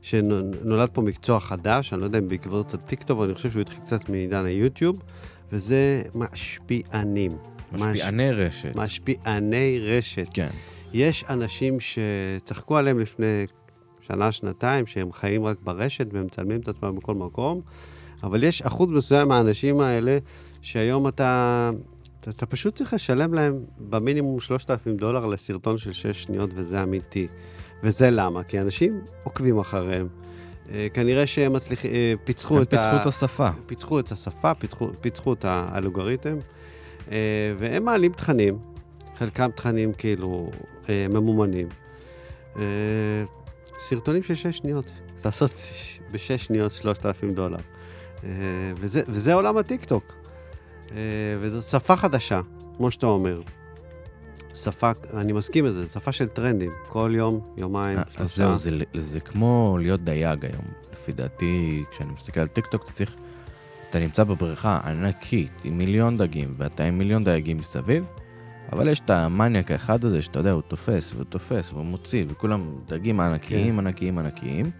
שנולד 0.02 0.90
פה 0.94 1.02
מקצוע 1.02 1.40
חדש, 1.40 1.94
אני 1.94 2.02
לא 2.02 2.06
יודע 2.06 2.20
אם 2.20 2.28
בעקבות 2.28 2.74
הטיקטוק, 2.74 3.18
אבל 3.18 3.26
אני 3.26 3.34
חושב 3.34 3.52
שהוא 3.52 3.62
התחיל 3.62 3.80
קצת 3.80 4.10
מעידן 4.10 4.46
היוטיוב, 4.46 5.04
וזה 5.52 6.04
משפיענים. 6.16 7.32
משפיעני 7.72 8.32
מש... 8.32 8.38
רשת. 8.38 8.76
משפיעני 8.76 9.80
רשת. 9.80 10.28
כן. 10.34 10.50
יש 10.94 11.26
אנשים 11.30 11.78
שצחקו 11.80 12.78
עליהם 12.78 13.00
לפני 13.00 13.46
שנה, 14.08 14.32
שנתיים, 14.32 14.86
שהם 14.86 15.12
חיים 15.12 15.46
רק 15.46 15.58
ברשת 15.64 16.08
והם 16.12 16.26
מצלמים 16.26 16.60
את 16.60 16.68
עצמם 16.68 16.96
בכל 16.96 17.16
מקום, 17.16 17.62
אבל 18.24 18.44
יש 18.44 18.62
אחוז 18.62 18.90
מסוים 18.90 19.28
מהאנשים 19.28 19.80
האלה, 19.80 20.18
שהיום 20.62 21.08
אתה, 21.08 21.72
אתה, 22.20 22.32
אתה 22.32 22.46
פשוט 22.46 22.76
צריך 22.76 22.94
לשלם 22.94 23.34
להם 23.34 23.60
במינימום 23.78 24.40
3,000 24.40 24.98
דולר 24.98 25.26
לסרטון 25.26 25.78
של 25.78 25.92
6 25.92 26.24
שניות, 26.24 26.50
וזה 26.54 26.84
אמיתי. 26.84 27.28
וזה 27.84 28.12
למה? 28.12 28.44
כי 28.44 28.60
אנשים 28.60 29.02
עוקבים 29.24 29.60
אחריהם. 29.60 30.08
אה, 30.72 30.88
כנראה 30.94 31.28
שהם 31.28 31.54
מצליחים, 31.54 31.92
אה, 31.92 32.14
פיצחו 32.24 32.62
את 32.62 32.74
ה... 32.74 32.78
פיצחו 32.78 32.96
את 33.02 33.06
השפה. 33.06 33.50
פיצחו 33.66 34.00
את 34.00 34.12
השפה, 34.12 34.54
פיצחו, 34.54 34.90
פיצחו 35.02 35.34
את 35.34 35.46
האלגוריתם, 35.46 36.38
אה, 37.12 37.18
והם 37.58 37.86
מעלים 37.86 38.12
תכנים, 38.12 38.58
חלקם 39.16 39.50
תכנים 39.52 39.94
כאילו 39.94 40.50
ממומנים. 40.90 41.68
סרטונים 43.80 44.24
של 44.24 44.36
שש 44.36 44.58
שניות, 44.58 44.92
לעשות 45.26 45.52
בשש 46.12 46.46
שניות 46.46 46.72
3,000 46.72 47.34
דולר. 47.34 47.60
וזה, 48.76 49.02
וזה 49.08 49.34
עולם 49.34 49.58
הטיקטוק. 49.58 50.16
וזו 51.40 51.62
שפה 51.62 51.96
חדשה, 51.96 52.42
כמו 52.78 52.92
שאתה 52.92 53.06
אומר. 53.06 53.42
שפה, 54.56 54.92
אני 55.14 55.34
מסכים 55.34 55.66
לזה, 55.66 55.88
שפה 55.88 56.12
של 56.12 56.28
טרנדים. 56.28 56.72
כל 56.88 57.12
יום, 57.16 57.40
יומיים, 57.58 58.00
שלושה. 58.08 58.22
אז 58.22 58.36
זהו, 58.36 58.58
זה, 58.58 58.70
זה 58.98 59.20
כמו 59.20 59.78
להיות 59.82 60.04
דייג 60.04 60.46
היום. 60.46 60.66
לפי 60.94 61.12
דעתי, 61.12 61.84
כשאני 61.92 62.12
מסתכל 62.14 62.40
על 62.40 62.48
טיקטוק, 62.48 62.84
אתה 62.84 62.92
צריך... 62.92 63.16
אתה 63.90 64.00
נמצא 64.00 64.24
בבריכה 64.24 64.80
ענקית 64.86 65.52
עם 65.64 65.78
מיליון 65.78 66.18
דגים, 66.18 66.56
ואתה 66.58 66.84
עם 66.84 66.98
מיליון 66.98 67.24
דייגים 67.24 67.58
מסביב, 67.58 68.06
אבל 68.74 68.88
יש 68.88 69.00
את 69.00 69.10
המניאק 69.10 69.72
האחד 69.72 70.06
הזה, 70.06 70.22
שאתה 70.22 70.40
יודע, 70.40 70.52
הוא 70.52 70.62
תופס, 70.62 71.14
והוא 71.14 71.24
תופס, 71.24 71.74
והוא 71.74 71.86
מוציא, 71.86 72.26
וכולם 72.28 72.76
דגים 72.88 73.20
ענקיים, 73.20 73.74
כן. 73.74 73.88
ענקיים, 73.88 74.18
ענקיים, 74.18 74.72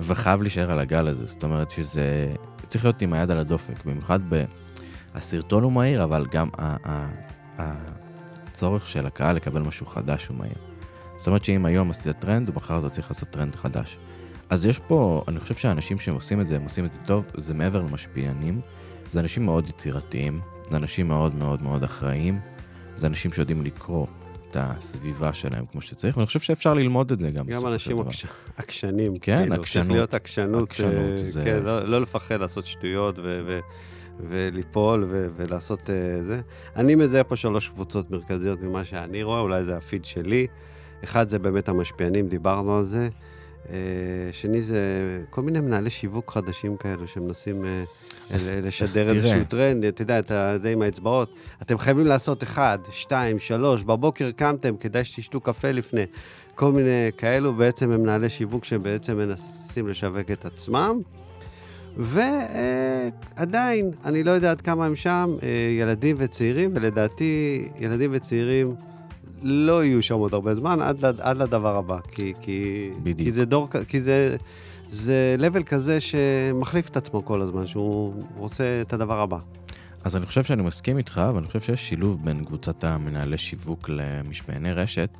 וחייב 0.00 0.42
להישאר 0.42 0.70
על 0.70 0.78
הגל 0.78 1.08
הזה. 1.08 1.26
זאת 1.26 1.44
אומרת 1.44 1.70
שזה... 1.70 2.34
צריך 2.68 2.84
להיות 2.84 3.02
עם 3.02 3.12
היד 3.12 3.30
על 3.30 3.38
הדופק, 3.38 3.84
במיוחד 3.84 4.20
ב... 4.28 4.44
הסרטון 5.14 5.62
הוא 5.62 5.72
מהיר, 5.72 6.04
אבל 6.04 6.26
גם 6.30 6.48
ה... 6.58 6.76
ה... 6.84 7.08
ה... 7.58 7.74
הצורך 8.54 8.88
של 8.88 9.06
הקהל 9.06 9.36
לקבל 9.36 9.62
משהו 9.62 9.86
חדש 9.86 10.30
ומהיר. 10.30 10.54
זאת 11.16 11.26
אומרת 11.26 11.44
שאם 11.44 11.66
היום 11.66 11.90
עשית 11.90 12.18
טרנד, 12.18 12.48
ומחר 12.48 12.78
אתה 12.78 12.90
צריך 12.90 13.10
לעשות 13.10 13.28
טרנד 13.28 13.56
חדש. 13.56 13.98
אז 14.50 14.66
יש 14.66 14.78
פה, 14.78 15.24
אני 15.28 15.40
חושב 15.40 15.54
שהאנשים 15.54 15.98
שעושים 15.98 16.40
את 16.40 16.46
זה, 16.46 16.56
הם 16.56 16.62
עושים 16.64 16.84
את 16.84 16.92
זה 16.92 17.00
טוב, 17.00 17.24
זה 17.36 17.54
מעבר 17.54 17.82
למשפיענים, 17.82 18.60
זה 19.08 19.20
אנשים 19.20 19.44
מאוד 19.44 19.68
יצירתיים, 19.68 20.40
זה 20.70 20.76
אנשים 20.76 21.08
מאוד 21.08 21.34
מאוד 21.34 21.62
מאוד 21.62 21.84
אחראיים, 21.84 22.40
זה 22.96 23.06
אנשים 23.06 23.32
שיודעים 23.32 23.64
לקרוא 23.64 24.06
את 24.50 24.56
הסביבה 24.60 25.32
שלהם 25.32 25.64
כמו 25.72 25.80
שצריך, 25.80 26.16
ואני 26.16 26.26
חושב 26.26 26.40
שאפשר 26.40 26.74
ללמוד 26.74 27.12
את 27.12 27.20
זה 27.20 27.30
גם. 27.30 27.46
גם 27.46 27.66
אנשים 27.66 28.00
עקש... 28.00 28.26
עקשנים. 28.56 29.18
כן, 29.18 29.36
כאילו, 29.36 29.54
עקשנות. 29.54 29.86
צריך 29.86 29.90
להיות 29.90 30.14
עקשנות. 30.14 30.68
עקשנות 30.68 30.94
אה, 30.94 31.16
זה... 31.16 31.42
כן, 31.44 31.62
לא, 31.62 31.88
לא 31.88 32.00
לפחד 32.00 32.40
לעשות 32.40 32.66
שטויות 32.66 33.18
ו... 33.18 33.42
ו... 33.46 33.60
וליפול 34.28 35.06
ו- 35.08 35.28
ולעשות 35.36 35.80
uh, 35.80 36.22
זה. 36.22 36.40
אני 36.76 36.94
מזהה 36.94 37.24
פה 37.24 37.36
שלוש 37.36 37.68
קבוצות 37.68 38.10
מרכזיות 38.10 38.62
ממה 38.62 38.84
שאני 38.84 39.22
רואה, 39.22 39.40
אולי 39.40 39.64
זה 39.64 39.76
הפיד 39.76 40.04
שלי. 40.04 40.46
אחד 41.04 41.28
זה 41.28 41.38
באמת 41.38 41.68
המשפיענים, 41.68 42.28
דיברנו 42.28 42.76
על 42.78 42.84
זה. 42.84 43.08
Uh, 43.64 43.68
שני 44.32 44.62
זה 44.62 44.80
כל 45.30 45.42
מיני 45.42 45.60
מנהלי 45.60 45.90
שיווק 45.90 46.30
חדשים 46.30 46.76
כאלו 46.76 47.08
שמנסים 47.08 47.64
uh, 47.64 47.66
לשדר 48.62 49.10
איזשהו 49.10 49.44
טרנד, 49.48 49.84
אתה 49.84 50.02
יודע, 50.02 50.18
את 50.18 50.62
זה 50.62 50.70
עם 50.70 50.82
האצבעות. 50.82 51.34
אתם 51.62 51.78
חייבים 51.78 52.06
לעשות 52.06 52.42
אחד, 52.42 52.78
שתיים, 52.90 53.38
שלוש, 53.38 53.82
בבוקר 53.82 54.30
קמתם, 54.30 54.76
כדאי 54.76 55.04
שתשתו 55.04 55.40
קפה 55.40 55.70
לפני. 55.70 56.04
כל 56.54 56.72
מיני 56.72 57.10
כאלו, 57.16 57.54
בעצם 57.54 57.90
הם 57.90 58.02
מנהלי 58.02 58.28
שיווק 58.28 58.64
שבעצם 58.64 59.16
מנסים 59.16 59.88
לשווק 59.88 60.30
את 60.30 60.44
עצמם. 60.44 61.00
ועדיין, 61.96 63.90
אני 64.04 64.24
לא 64.24 64.30
יודע 64.30 64.50
עד 64.50 64.60
כמה 64.60 64.86
הם 64.86 64.96
שם, 64.96 65.30
אה, 65.42 65.48
ילדים 65.80 66.16
וצעירים, 66.18 66.70
ולדעתי 66.74 67.64
ילדים 67.80 68.10
וצעירים 68.12 68.74
לא 69.42 69.84
יהיו 69.84 70.02
שם 70.02 70.14
עוד 70.14 70.34
הרבה 70.34 70.54
זמן, 70.54 70.82
עד, 70.82 71.04
עד 71.04 71.36
לדבר 71.36 71.76
הבא. 71.76 71.98
כי, 72.12 72.32
כי, 72.40 72.90
בדיוק. 73.02 73.18
כי 73.18 73.32
זה 73.32 73.44
דור, 73.44 73.68
כי 73.88 74.00
זה, 74.00 74.36
זה 74.88 75.36
level 75.38 75.62
כזה 75.62 76.00
שמחליף 76.00 76.88
את 76.88 76.96
עצמו 76.96 77.24
כל 77.24 77.40
הזמן, 77.40 77.66
שהוא 77.66 78.14
רוצה 78.36 78.80
את 78.82 78.92
הדבר 78.92 79.20
הבא. 79.20 79.38
אז 80.04 80.16
אני 80.16 80.26
חושב 80.26 80.42
שאני 80.42 80.62
מסכים 80.62 80.98
איתך, 80.98 81.20
ואני 81.34 81.46
חושב 81.46 81.60
שיש 81.60 81.88
שילוב 81.88 82.24
בין 82.24 82.44
קבוצת 82.44 82.84
המנהלי 82.84 83.38
שיווק 83.38 83.88
למשפיעני 83.88 84.72
רשת. 84.72 85.10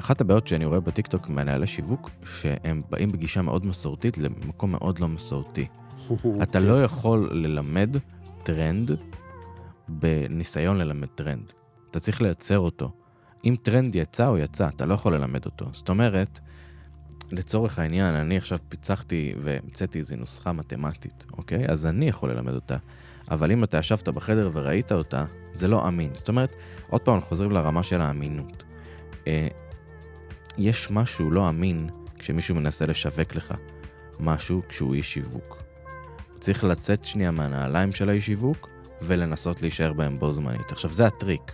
אחת 0.00 0.20
הבעיות 0.20 0.46
שאני 0.46 0.64
רואה 0.64 0.80
בטיקטוק 0.80 1.28
מנהלי 1.28 1.66
שיווק, 1.66 2.10
שהם 2.24 2.82
באים 2.90 3.12
בגישה 3.12 3.42
מאוד 3.42 3.66
מסורתית 3.66 4.18
למקום 4.18 4.70
מאוד 4.70 4.98
לא 4.98 5.08
מסורתי. 5.08 5.66
אתה 6.42 6.60
לא 6.60 6.82
יכול 6.82 7.30
ללמד 7.32 7.96
טרנד 8.42 8.90
בניסיון 9.88 10.78
ללמד 10.78 11.08
טרנד. 11.14 11.52
אתה 11.90 12.00
צריך 12.00 12.22
לייצר 12.22 12.58
אותו. 12.58 12.90
אם 13.44 13.56
טרנד 13.62 13.96
יצא, 13.96 14.26
הוא 14.26 14.38
יצא, 14.38 14.68
אתה 14.68 14.86
לא 14.86 14.94
יכול 14.94 15.14
ללמד 15.14 15.44
אותו. 15.44 15.66
זאת 15.72 15.88
אומרת, 15.88 16.40
לצורך 17.30 17.78
העניין, 17.78 18.14
אני 18.14 18.36
עכשיו 18.36 18.58
פיצחתי 18.68 19.34
והמצאתי 19.40 19.98
איזו 19.98 20.16
נוסחה 20.16 20.52
מתמטית, 20.52 21.24
אוקיי? 21.32 21.66
אז 21.68 21.86
אני 21.86 22.08
יכול 22.08 22.30
ללמד 22.30 22.54
אותה. 22.54 22.76
אבל 23.30 23.52
אם 23.52 23.64
אתה 23.64 23.78
ישבת 23.78 24.08
בחדר 24.08 24.50
וראית 24.52 24.92
אותה, 24.92 25.24
זה 25.52 25.68
לא 25.68 25.88
אמין. 25.88 26.10
זאת 26.14 26.28
אומרת, 26.28 26.56
עוד 26.90 27.00
פעם, 27.00 27.14
אנחנו 27.14 27.28
חוזרים 27.28 27.50
לרמה 27.50 27.82
של 27.82 28.00
האמינות. 28.00 28.62
אה, 29.26 29.48
יש 30.58 30.90
משהו 30.90 31.30
לא 31.30 31.48
אמין 31.48 31.90
כשמישהו 32.18 32.54
מנסה 32.54 32.86
לשווק 32.86 33.34
לך 33.34 33.54
משהו 34.20 34.62
כשהוא 34.68 34.94
איש 34.94 35.12
שיווק. 35.12 35.62
צריך 36.40 36.64
לצאת 36.64 37.04
שנייה 37.04 37.30
מהנעליים 37.30 37.92
של 37.92 38.08
האיש 38.08 38.26
שיווק 38.26 38.68
ולנסות 39.02 39.62
להישאר 39.62 39.92
בהם 39.92 40.18
בו 40.18 40.32
זמנית. 40.32 40.72
עכשיו, 40.72 40.92
זה 40.92 41.06
הטריק. 41.06 41.52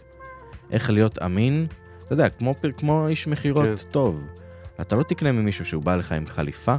איך 0.71 0.91
להיות 0.91 1.23
אמין, 1.23 1.67
אתה 2.05 2.13
יודע, 2.13 2.29
כמו, 2.29 2.55
כמו 2.77 3.09
איש 3.09 3.27
מכירות 3.27 3.65
כן. 3.65 3.91
טוב. 3.91 4.21
אתה 4.81 4.97
לא 4.97 5.03
תקנה 5.03 5.33
ממישהו 5.33 5.65
שהוא 5.65 5.83
בא 5.83 5.97
לך 5.97 6.13
עם 6.13 6.27
חליפה. 6.27 6.77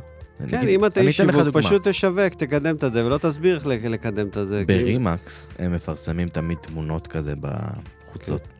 כן, 0.48 0.58
נגיד, 0.58 0.70
אם 0.70 0.86
אתה 0.86 1.02
איש 1.02 1.18
שיווק, 1.18 1.58
פשוט 1.58 1.88
תשווק, 1.88 2.34
תקדם 2.34 2.76
את 2.76 2.94
זה, 2.94 3.06
ולא 3.06 3.18
תסביר 3.18 3.56
איך 3.56 3.68
לקדם 3.68 4.28
את 4.28 4.48
זה. 4.48 4.64
ברימקס 4.68 5.50
הם 5.60 5.74
מפרסמים 5.74 6.30
תמיד 6.30 6.58
תמונות 6.58 7.08
כזה 7.08 7.34
בחוצות. 7.42 8.42
כן. 8.42 8.56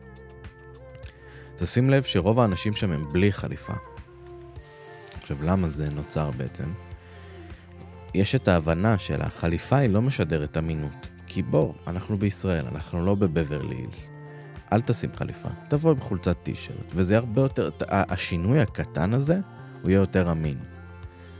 תשים 1.56 1.90
לב 1.90 2.02
שרוב 2.02 2.40
האנשים 2.40 2.74
שם 2.74 2.92
הם 2.92 3.08
בלי 3.12 3.32
חליפה. 3.32 3.74
עכשיו, 5.22 5.36
למה 5.42 5.70
זה 5.70 5.90
נוצר 5.90 6.30
בעצם? 6.30 6.64
יש 8.14 8.34
את 8.34 8.48
ההבנה 8.48 8.98
של 8.98 9.22
החליפה 9.22 9.76
היא 9.76 9.90
לא 9.90 10.02
משדרת 10.02 10.56
אמינות. 10.56 11.06
כי 11.26 11.42
בוא, 11.42 11.72
אנחנו 11.86 12.16
בישראל, 12.16 12.66
אנחנו 12.72 13.06
לא 13.06 13.14
בבברלי 13.14 13.76
הילס. 13.76 14.10
אל 14.72 14.80
תשים 14.80 15.10
חליפה, 15.16 15.48
תבוא 15.68 15.90
עם 15.90 16.00
חולצת 16.00 16.36
טישרט, 16.42 16.92
וזה 16.94 17.16
הרבה 17.16 17.42
יותר, 17.42 17.68
השינוי 17.88 18.60
הקטן 18.60 19.14
הזה, 19.14 19.38
הוא 19.82 19.90
יהיה 19.90 19.98
יותר 19.98 20.32
אמין. 20.32 20.58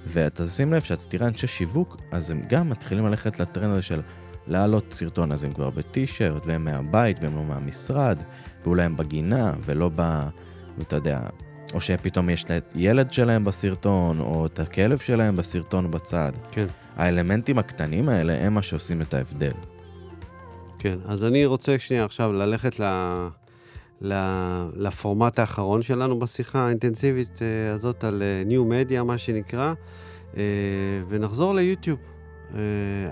ואתה 0.07 0.47
שים 0.47 0.73
לב 0.73 0.83
שאתה 0.83 1.03
תראה 1.09 1.29
אנשי 1.29 1.47
שיווק, 1.47 1.97
אז 2.13 2.31
הם 2.31 2.43
גם 2.49 2.71
מתחילים 2.71 3.07
ללכת 3.07 3.41
לטרנד 3.41 3.73
הזה 3.73 3.83
של 3.83 4.01
להעלות 4.47 4.93
סרטון, 4.93 5.33
אז 5.33 5.45
הם 5.45 5.53
כבר 5.53 5.71
בטישרט, 5.71 6.47
והם 6.47 6.65
מהבית, 6.65 7.21
והם 7.23 7.37
לא 7.37 7.45
מהמשרד, 7.45 8.23
ואולי 8.65 8.83
הם 8.83 8.97
בגינה, 8.97 9.53
ולא 9.65 9.91
ב... 9.97 10.29
אתה 10.83 10.97
יודע, 10.97 11.21
או 11.75 11.81
שפתאום 11.81 12.31
יש 12.31 12.45
את 12.45 12.73
ילד 12.77 13.13
שלהם 13.13 13.45
בסרטון, 13.45 14.21
או 14.21 14.47
את 14.47 14.61
הכלב 14.61 14.99
שלהם 14.99 15.37
בסרטון 15.37 15.91
בצד. 15.91 16.33
כן. 16.51 16.67
האלמנטים 16.97 17.59
הקטנים 17.59 18.09
האלה 18.09 18.47
הם 18.47 18.55
מה 18.55 18.63
שעושים 18.63 19.03
את 19.03 19.15
ההבדל. 19.15 19.53
כן, 20.79 20.99
אז 21.05 21.25
אני 21.25 21.47
רוצה 21.47 21.79
שנייה 21.79 22.05
עכשיו 22.05 22.33
ללכת 22.33 22.81
ל... 22.81 22.85
ל... 24.01 24.13
לפורמט 24.77 25.39
האחרון 25.39 25.83
שלנו 25.83 26.19
בשיחה 26.19 26.67
האינטנסיבית 26.67 27.43
אה, 27.43 27.73
הזאת 27.75 28.05
על 28.05 28.23
ניו 28.47 28.65
מדיה, 28.65 29.03
מה 29.03 29.19
שנקרא, 29.19 29.75
uh, 30.33 30.37
ונחזור 31.09 31.55
ליוטיוב. 31.55 31.99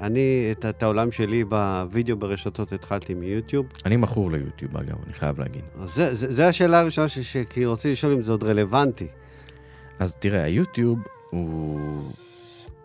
אני, 0.00 0.48
את, 0.52 0.64
את 0.64 0.82
העולם 0.82 1.12
שלי 1.12 1.44
בווידאו 1.44 2.16
ברשתות 2.16 2.72
התחלתי 2.72 3.14
מיוטיוב. 3.14 3.66
אני 3.86 3.96
מכור 3.96 4.30
ליוטיוב, 4.30 4.76
אגב, 4.76 4.96
אני 5.06 5.14
חייב 5.14 5.40
להגיד. 5.40 5.64
זה, 5.84 6.14
זה, 6.14 6.34
זה 6.34 6.46
השאלה 6.46 6.80
הראשונה 6.80 7.06
כי 7.50 7.66
רציתי 7.66 7.92
לשאול 7.92 8.12
אם 8.12 8.22
זה 8.22 8.32
עוד 8.32 8.44
רלוונטי. 8.44 9.06
אז 9.98 10.16
תראה, 10.16 10.42
היוטיוב 10.42 10.98
הוא, 11.30 11.80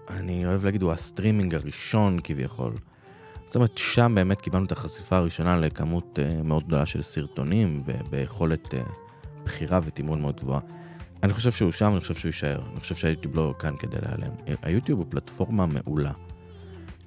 אני 0.10 0.46
אוהב 0.46 0.66
להגיד, 0.66 0.82
הוא 0.82 0.92
הסטרימינג 0.92 1.56
הראשון 1.56 2.20
כביכול. 2.24 2.74
זאת 3.50 3.56
אומרת, 3.56 3.78
שם 3.78 4.12
באמת 4.16 4.42
קיבלנו 4.42 4.66
את 4.66 4.72
החשיפה 4.72 5.18
הראשונה 5.18 5.60
לכמות 5.60 6.20
אה, 6.20 6.44
מאוד 6.44 6.68
גדולה 6.68 6.86
של 6.86 7.02
סרטונים 7.02 7.84
וביכולת 7.86 8.74
אה, 8.74 8.78
בחירה 9.44 9.80
ותמרון 9.84 10.22
מאוד 10.22 10.40
גבוהה. 10.40 10.60
אני 11.24 11.34
חושב 11.34 11.52
שהוא 11.52 11.72
שם, 11.72 11.92
אני 11.92 12.00
חושב 12.00 12.14
שהוא 12.14 12.30
יישאר. 12.30 12.60
אני 12.72 12.80
חושב 12.80 12.96
שהיוטיוב 12.96 13.36
לא 13.36 13.54
כאן 13.60 13.76
כדי 13.80 13.98
להיעלם. 14.02 14.32
היוטיוב 14.62 15.00
הוא 15.00 15.08
פלטפורמה 15.10 15.66
מעולה. 15.66 16.12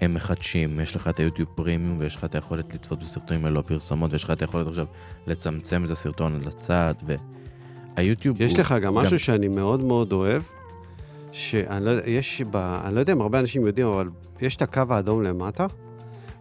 הם 0.01 0.15
מחדשים, 0.15 0.81
יש 0.81 0.97
לך 0.97 1.09
את 1.09 1.19
היוטיוב 1.19 1.49
פרימיום 1.55 1.97
ויש 1.99 2.17
לך 2.17 2.25
את 2.25 2.35
היכולת 2.35 2.75
לצפות 2.75 3.01
בסרטונים 3.03 3.47
ללא 3.47 3.61
פרסומות, 3.61 4.13
ויש 4.13 4.25
לך 4.25 4.31
את 4.31 4.43
היכולת 4.43 4.67
עכשיו 4.67 4.87
לצמצם 5.27 5.85
את 5.85 5.91
הסרטון 5.91 6.41
לצד, 6.45 6.95
והיוטיוב 7.97 8.41
יש 8.41 8.59
לך 8.59 8.75
גם 8.83 8.95
משהו 8.95 9.19
שאני 9.19 9.49
מאוד 9.49 9.81
מאוד 9.81 10.13
אוהב, 10.13 10.43
שאני 11.33 11.85
לא, 11.85 11.93
יש 12.07 12.43
ב... 12.51 12.57
אני 12.57 12.95
לא 12.95 13.01
יודע 13.01 13.13
אם 13.13 13.21
הרבה 13.21 13.41
אנשים 13.41 13.67
יודעים, 13.67 13.87
אבל 13.87 14.09
יש 14.41 14.57
את 14.57 14.63
הקו 14.63 14.83
האדום 14.91 15.23
למטה, 15.23 15.67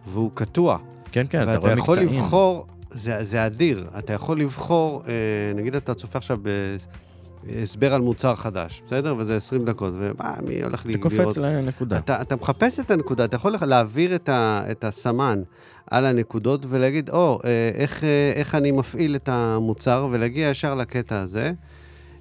והוא 0.06 0.30
קטוע. 0.34 0.78
כן, 1.12 1.26
כן, 1.30 1.42
אתה 1.42 1.56
רואה 1.56 1.70
ואתה 1.70 1.80
יכול 1.80 1.98
מקטעים. 1.98 2.18
לבחור, 2.18 2.66
זה, 2.90 3.24
זה 3.24 3.46
אדיר, 3.46 3.88
אתה 3.98 4.12
יכול 4.12 4.40
לבחור, 4.40 5.02
אה, 5.08 5.12
נגיד 5.54 5.76
אתה 5.76 5.94
צופה 5.94 6.18
עכשיו 6.18 6.38
בהסבר 7.46 7.94
על 7.94 8.00
מוצר 8.00 8.34
חדש, 8.34 8.82
בסדר? 8.86 9.14
וזה 9.18 9.36
20 9.36 9.64
דקות, 9.64 9.94
ומה, 9.96 10.34
מי 10.46 10.62
הולך 10.62 10.80
אתה 10.80 10.88
לראות? 10.88 11.02
קופץ 11.02 11.36
לנקודה. 11.36 11.98
אתה, 11.98 12.22
אתה 12.22 12.36
מחפש 12.36 12.80
את 12.80 12.90
הנקודה, 12.90 13.24
אתה 13.24 13.36
יכול 13.36 13.54
להעביר 13.66 14.14
את, 14.14 14.28
ה, 14.28 14.62
את 14.70 14.84
הסמן 14.84 15.42
על 15.90 16.06
הנקודות 16.06 16.66
ולהגיד, 16.68 17.10
או, 17.10 17.40
אה, 17.44 17.70
איך, 17.74 18.04
אה, 18.04 18.32
איך 18.34 18.54
אני 18.54 18.70
מפעיל 18.70 19.16
את 19.16 19.28
המוצר, 19.28 20.08
ולהגיע 20.10 20.50
ישר 20.50 20.74
לקטע 20.74 21.20
הזה, 21.20 21.52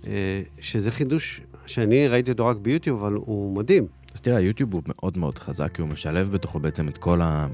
אה, 0.07 0.41
שזה 0.59 0.91
חידוש 0.91 1.41
שאני 1.65 2.07
ראיתי 2.07 2.31
אותו 2.31 2.45
רק 2.45 2.57
ביוטיוב, 2.57 2.99
אבל 2.99 3.13
הוא 3.13 3.55
מדהים. 3.55 3.87
אז 4.13 4.21
תראה, 4.21 4.37
היוטיוב 4.37 4.73
הוא 4.73 4.81
מאוד 4.87 5.17
מאוד 5.17 5.37
חזק, 5.37 5.71
כי 5.73 5.81
הוא 5.81 5.89
משלב 5.89 6.31
בתוכו 6.31 6.59
בעצם 6.59 6.87
את 6.87 6.97
כל, 6.97 7.21
ה... 7.21 7.47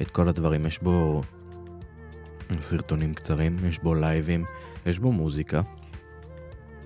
את 0.00 0.10
כל 0.10 0.28
הדברים. 0.28 0.66
יש 0.66 0.78
בו 0.78 1.22
סרטונים 2.60 3.14
קצרים, 3.14 3.56
יש 3.64 3.78
בו 3.78 3.94
לייבים, 3.94 4.44
יש 4.86 4.98
בו 4.98 5.12
מוזיקה, 5.12 5.60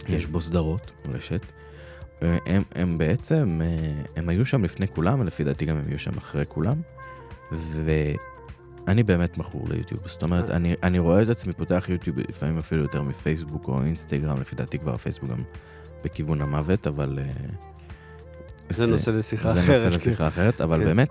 יש 0.09 0.27
בו 0.27 0.41
סדרות, 0.41 0.93
רשת. 1.09 1.47
אה, 2.23 2.39
הם, 2.47 2.63
הם 2.75 2.99
בעצם, 2.99 3.61
אה, 3.65 4.03
הם 4.17 4.29
היו 4.29 4.47
שם 4.47 4.65
לפני 4.65 4.89
כולם, 4.89 5.21
ולפי 5.21 5.45
דעתי 5.45 5.65
גם 5.65 5.77
הם 5.77 5.89
יהיו 5.89 5.99
שם 5.99 6.19
אחרי 6.19 6.45
כולם. 6.49 6.81
ואני 7.53 9.03
באמת 9.03 9.39
מכור 9.39 9.69
ליוטיוב. 9.69 10.01
זאת 10.07 10.23
אומרת, 10.23 10.51
אני, 10.51 10.75
אני 10.83 10.99
רואה 10.99 11.23
את 11.23 11.29
עצמי 11.29 11.53
פותח 11.53 11.87
יוטיוב 11.89 12.19
לפעמים 12.19 12.59
אפילו 12.59 12.83
יותר 12.83 13.03
מפייסבוק 13.03 13.69
או 13.69 13.83
אינסטגרם, 13.83 14.41
לפי 14.41 14.57
דעתי 14.57 14.79
כבר 14.79 14.95
הפייסבוק 14.95 15.31
גם 15.31 15.43
בכיוון 16.05 16.43
המוות, 16.43 16.87
אבל... 16.87 17.19
אה, 17.19 17.33
זה 18.71 18.87
נושא 18.87 19.11
לשיחה 19.11 19.53
זה 19.53 19.61
אחרת. 19.61 19.85
נושא 19.85 19.97
לשיחה 19.97 20.29
אחרת, 20.29 20.61
אבל 20.61 20.79
כן. 20.79 20.85
באמת, 20.85 21.09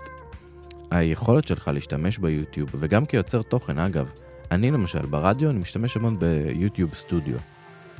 היכולת 0.94 1.46
שלך 1.46 1.70
להשתמש 1.74 2.18
ביוטיוב, 2.18 2.70
וגם 2.74 3.06
כיוצר 3.06 3.42
תוכן, 3.42 3.78
אגב, 3.78 4.10
אני 4.50 4.70
למשל, 4.70 5.06
ברדיו 5.06 5.50
אני 5.50 5.58
משתמש 5.58 5.96
המון 5.96 6.18
ביוטיוב 6.18 6.94
סטודיו, 6.94 7.36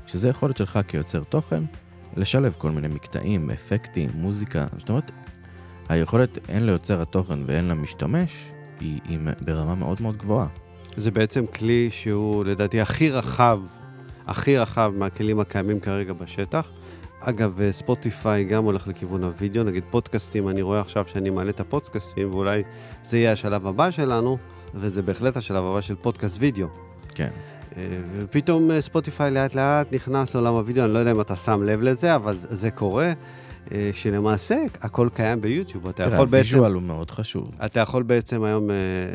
שזה 0.07 0.29
יכולת 0.29 0.57
שלך 0.57 0.79
כיוצר 0.89 1.23
תוכן, 1.29 1.63
לשלב 2.17 2.55
כל 2.59 2.71
מיני 2.71 2.89
מקטעים, 2.89 3.51
אפקטים, 3.51 4.11
מוזיקה, 4.15 4.67
זאת 4.79 4.89
אומרת, 4.89 5.11
היכולת 5.89 6.39
הן 6.49 6.63
ליוצר 6.63 7.03
התוכן 7.03 7.39
והן 7.47 7.69
למשתמש, 7.69 8.51
היא, 8.81 9.01
היא 9.09 9.19
ברמה 9.41 9.75
מאוד 9.75 10.03
מאוד 10.03 10.17
גבוהה. 10.17 10.47
זה 10.97 11.11
בעצם 11.11 11.47
כלי 11.47 11.89
שהוא 11.91 12.45
לדעתי 12.45 12.81
הכי 12.81 13.11
רחב, 13.11 13.61
הכי 14.27 14.59
רחב 14.59 14.93
מהכלים 14.97 15.41
הקיימים 15.41 15.81
כרגע 15.81 16.13
בשטח. 16.13 16.71
אגב, 17.25 17.61
אה, 17.61 17.73
ספוטיפיי 17.73 18.45
גם 18.45 18.65
הולך 18.65 18.89
לכיוון 18.89 19.25
הוידאו, 19.25 19.63
נגיד 19.63 19.85
פודקאסטים, 19.91 20.49
אני 20.49 20.63
רואה 20.63 20.81
עכשיו 20.81 21.05
שאני 21.09 21.31
מעלה 21.31 21.51
את 21.51 21.61
הפודקאסטים, 21.61 22.35
ואולי 22.35 22.63
זה 23.05 23.19
יהיה 23.19 23.33
השלב 23.33 23.67
הבא 23.67 23.91
שלנו, 23.91 24.39
וזה 24.75 25.03
בהחלט 25.03 25.37
השלב 25.37 25.65
הבא 25.65 25.81
של 25.81 25.95
פודקאסט 25.95 26.37
וידאו. 26.41 26.67
כן. 27.15 27.29
אה, 27.77 27.83
ופתאום 28.19 28.71
אה, 28.71 28.81
ספוטיפיי 28.81 29.31
לאט 29.31 29.55
לאט 29.55 29.93
נכנס 29.93 30.35
לעולם 30.35 30.55
הוידאו, 30.55 30.85
אני 30.85 30.95
לא 30.95 30.99
יודע 30.99 31.11
אם 31.11 31.21
אתה 31.21 31.37
שם 31.37 31.63
לב 31.63 31.83
לזה, 31.83 32.15
אבל 32.15 32.37
זה 32.37 32.71
קורה, 32.71 33.13
שלמעשה 33.93 34.57
הכל 34.81 35.09
קיים 35.15 35.41
ביוטיוב. 35.41 35.89
אתה 35.89 36.03
יכול 36.03 36.27
בעצם... 36.27 36.37
ה 36.37 36.42
visual 36.42 36.73
הוא 36.73 36.83
מאוד 36.83 37.11
חשוב. 37.11 37.55
אתה 37.65 37.81
יכול 37.81 38.03
בעצם 38.03 38.43
היום 38.43 38.71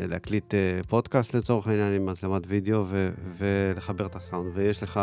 להקליט 0.08 0.54
פודקאסט 0.88 1.34
לצורך 1.34 1.66
העניין 1.66 1.92
עם 1.92 2.06
מצלמת 2.06 2.42
וידאו 2.48 2.84
ולחבר 3.38 4.06
את 4.06 4.16
הסאונד, 4.16 4.50
ויש 4.54 4.82
לך, 4.82 5.00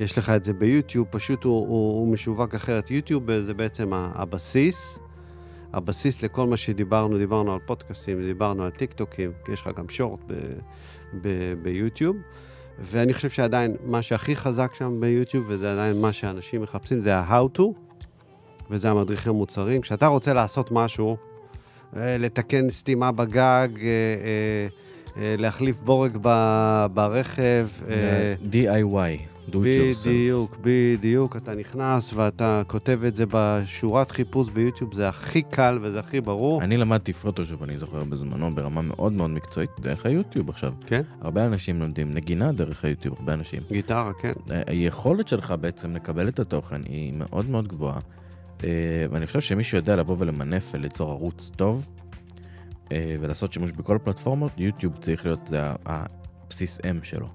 יש 0.00 0.18
לך 0.18 0.30
את 0.30 0.44
זה 0.44 0.52
ביוטיוב, 0.52 1.06
פשוט 1.10 1.44
הוא, 1.44 1.60
הוא, 1.60 1.98
הוא 2.00 2.12
משווק 2.12 2.54
אחרת. 2.54 2.90
יוטיוב 2.90 3.40
זה 3.40 3.54
בעצם 3.54 3.92
הבסיס, 3.92 4.98
הבסיס 5.72 6.22
לכל 6.22 6.46
מה 6.46 6.56
שדיברנו, 6.56 7.18
דיברנו 7.18 7.52
על 7.52 7.58
פודקאסטים, 7.66 8.22
דיברנו 8.22 8.64
על 8.64 8.70
טיקטוקים, 8.70 9.32
יש 9.52 9.60
לך 9.60 9.70
גם 9.76 9.88
short 9.88 10.20
ב- 10.26 10.32
ב- 11.22 11.54
ביוטיוב. 11.62 12.16
ואני 12.78 13.14
חושב 13.14 13.30
שעדיין 13.30 13.76
מה 13.84 14.02
שהכי 14.02 14.36
חזק 14.36 14.74
שם 14.74 15.00
ביוטיוב, 15.00 15.44
וזה 15.48 15.72
עדיין 15.72 16.00
מה 16.00 16.12
שאנשים 16.12 16.62
מחפשים, 16.62 17.00
זה 17.00 17.16
ה-how 17.16 17.58
to, 17.58 17.62
וזה 18.70 18.90
המדריכי 18.90 19.30
מוצרים. 19.30 19.80
כשאתה 19.80 20.06
רוצה 20.06 20.34
לעשות 20.34 20.70
משהו, 20.72 21.16
אה, 21.96 22.18
לתקן 22.18 22.70
סתימה 22.70 23.12
בגג, 23.12 23.68
אה, 23.82 23.86
אה, 25.16 25.34
להחליף 25.38 25.80
בורג 25.80 26.16
ברכב. 26.94 27.68
DIY, 28.52 29.33
do 29.50 29.52
it 29.52 29.54
yourself. 29.54 30.08
בדיוק, 30.08 30.56
בדיוק. 30.60 31.36
אתה 31.36 31.54
נכנס 31.54 32.12
ואתה 32.12 32.62
כותב 32.66 33.00
את 33.06 33.16
זה 33.16 33.24
בשורת 33.30 34.10
חיפוש 34.10 34.50
ביוטיוב, 34.50 34.94
זה 34.94 35.08
הכי 35.08 35.42
קל 35.42 35.78
וזה 35.82 36.00
הכי 36.00 36.20
ברור. 36.20 36.62
אני 36.62 36.76
למדתי 36.76 37.12
פוטושופ, 37.12 37.62
אני 37.62 37.78
זוכר 37.78 38.04
בזמנו, 38.04 38.54
ברמה 38.54 38.82
מאוד 38.82 39.12
מאוד 39.12 39.30
מקצועית, 39.30 39.70
דרך 39.80 40.06
היוטיוב 40.06 40.48
עכשיו. 40.50 40.72
כן, 40.86 41.02
הרבה 41.20 41.44
אנשים 41.46 41.80
לומדים 41.80 42.14
נגינה 42.14 42.52
דרך 42.52 42.84
היוטיוב, 42.84 43.16
הרבה 43.18 43.32
אנשים. 43.32 43.60
גיטרה, 43.72 44.12
כן. 44.12 44.32
ה- 44.50 44.70
היכולת 44.70 45.28
שלך 45.28 45.54
בעצם 45.60 45.92
לקבל 45.96 46.28
את 46.28 46.38
התוכן 46.40 46.80
היא 46.84 47.12
מאוד 47.16 47.50
מאוד 47.50 47.68
גבוהה. 47.68 48.00
אה, 48.64 48.68
ואני 49.10 49.26
חושב 49.26 49.40
שמי 49.40 49.64
שיודע 49.64 49.96
לבוא 49.96 50.16
ולמנף 50.18 50.70
וליצור 50.74 51.10
ערוץ 51.10 51.50
טוב, 51.56 51.86
אה, 52.92 53.16
ולעשות 53.20 53.52
שימוש 53.52 53.70
בכל 53.72 53.96
הפלטפורמות, 53.96 54.52
יוטיוב 54.58 54.96
צריך 54.96 55.24
להיות, 55.26 55.46
זה 55.46 55.60
הבסיס 55.86 56.80
אם 56.90 56.98
שלו. 57.02 57.26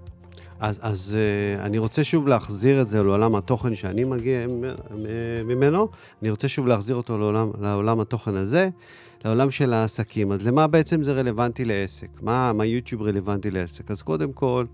אז, 0.60 0.80
אז 0.82 1.17
uh, 1.17 1.62
אני 1.62 1.78
רוצה 1.78 2.04
שוב 2.04 2.28
להחזיר 2.28 2.82
את 2.82 2.89
זה 2.89 3.04
לעולם 3.04 3.36
התוכן 3.36 3.76
שאני 3.76 4.04
מגיע 4.04 4.39
ממנו, 5.45 5.88
אני 6.22 6.30
רוצה 6.30 6.48
שוב 6.48 6.67
להחזיר 6.67 6.95
אותו 6.95 7.17
לעולם, 7.17 7.52
לעולם 7.62 8.00
התוכן 8.00 8.36
הזה, 8.36 8.69
לעולם 9.26 9.52
של 9.52 9.74
העסקים. 9.74 10.32
אז 10.32 10.48
למה 10.48 10.67
בעצם 10.67 11.04
זה 11.04 11.13
רלוונטי 11.13 11.65
לעסק? 11.65 12.08
מה, 12.22 12.54
מה 12.54 12.65
יוטיוב 12.65 13.02
רלוונטי 13.02 13.52
לעסק? 13.52 13.91
אז 13.91 14.02
קודם 14.02 14.34
כל, 14.34 14.65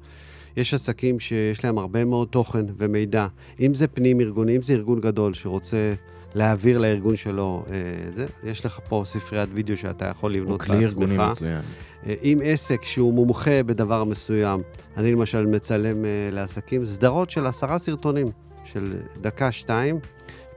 יש 0.58 0.74
עסקים 0.74 1.20
שיש 1.20 1.66
להם 1.66 1.78
הרבה 1.78 2.06
מאוד 2.06 2.28
תוכן 2.28 2.66
ומידע. 2.78 3.28
אם 3.60 3.74
זה 3.74 3.88
פנים 3.88 4.22
ארגוני, 4.22 4.56
אם 4.56 4.62
זה 4.62 4.74
ארגון 4.74 5.02
גדול 5.02 5.34
שרוצה 5.34 5.94
להעביר 6.36 6.78
לארגון 6.78 7.16
שלו, 7.16 7.64
אה, 7.70 7.74
זה, 8.14 8.26
יש 8.44 8.66
לך 8.66 8.80
פה 8.90 9.04
ספריית 9.06 9.50
וידאו 9.54 9.78
שאתה 9.78 10.06
יכול 10.06 10.36
הוא 10.36 10.42
לבנות 10.42 10.62
כלי 10.62 10.86
ארגוני 10.86 11.18
בעצמך. 11.18 11.32
מצוין. 11.32 11.62
אה, 12.06 12.14
עם 12.22 12.40
עסק 12.44 12.84
שהוא 12.84 13.14
מומחה 13.14 13.64
בדבר 13.64 14.04
מסוים, 14.04 14.62
אני 14.98 15.12
למשל 15.12 15.46
מצלם 15.46 16.06
אה, 16.06 16.30
לעסקים 16.32 16.86
סדרות 16.86 17.30
של 17.30 17.46
עשרה 17.46 17.80
סרטונים, 17.80 18.28
של 18.64 18.94
דקה-שתיים. 19.22 20.00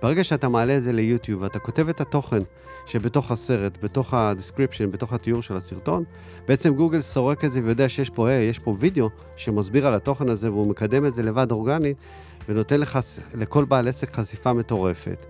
ברגע 0.03 0.25
שאתה 0.25 0.49
מעלה 0.49 0.77
את 0.77 0.83
זה 0.83 0.93
ליוטיוב 0.93 1.43
ואתה 1.43 1.59
כותב 1.59 1.89
את 1.89 2.01
התוכן 2.01 2.43
שבתוך 2.87 3.31
הסרט, 3.31 3.79
בתוך 3.83 4.15
ה 4.15 4.20
description, 4.20 4.91
בתוך 4.91 5.13
התיאור 5.13 5.43
של 5.43 5.57
הסרטון, 5.57 6.05
בעצם 6.49 6.75
גוגל 6.75 7.01
סורק 7.01 7.45
את 7.45 7.53
זה 7.53 7.61
ויודע 7.65 7.89
שיש 7.89 8.11
פה, 8.11 8.29
היי, 8.29 8.45
יש 8.45 8.59
פה 8.59 8.77
וידאו 8.79 9.09
שמסביר 9.37 9.87
על 9.87 9.95
התוכן 9.95 10.29
הזה 10.29 10.53
והוא 10.53 10.67
מקדם 10.67 11.07
את 11.07 11.15
זה 11.15 11.23
לבד 11.23 11.53
אורגנית 11.53 11.97
ונותן 12.49 12.81
לך, 12.81 12.99
לכל 13.35 13.65
בעל 13.65 13.89
עסק 13.89 14.15
חשיפה 14.15 14.53
מטורפת. 14.53 15.27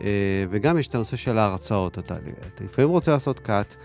אה, 0.00 0.06
וגם 0.50 0.78
יש 0.78 0.86
את 0.86 0.94
הנושא 0.94 1.16
של 1.16 1.38
ההרצאות. 1.38 1.98
אתה, 1.98 2.14
אתה 2.54 2.64
לפעמים 2.64 2.90
רוצה 2.90 3.10
לעשות 3.12 3.40
cut 3.46 3.76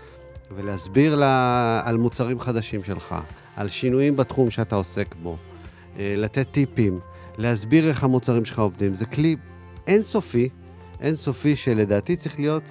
ולהסביר 0.56 1.14
לה, 1.16 1.82
על 1.84 1.96
מוצרים 1.96 2.40
חדשים 2.40 2.84
שלך, 2.84 3.14
על 3.56 3.68
שינויים 3.68 4.16
בתחום 4.16 4.50
שאתה 4.50 4.76
עוסק 4.76 5.14
בו, 5.22 5.36
אה, 5.98 6.14
לתת 6.16 6.46
טיפים, 6.50 6.98
להסביר 7.38 7.88
איך 7.88 8.04
המוצרים 8.04 8.44
שלך 8.44 8.58
עובדים. 8.58 8.94
זה 8.94 9.06
כלי 9.06 9.36
אינסופי, 9.86 10.48
אינסופי 11.00 11.56
שלדעתי 11.56 12.16
צריך 12.16 12.40
להיות 12.40 12.70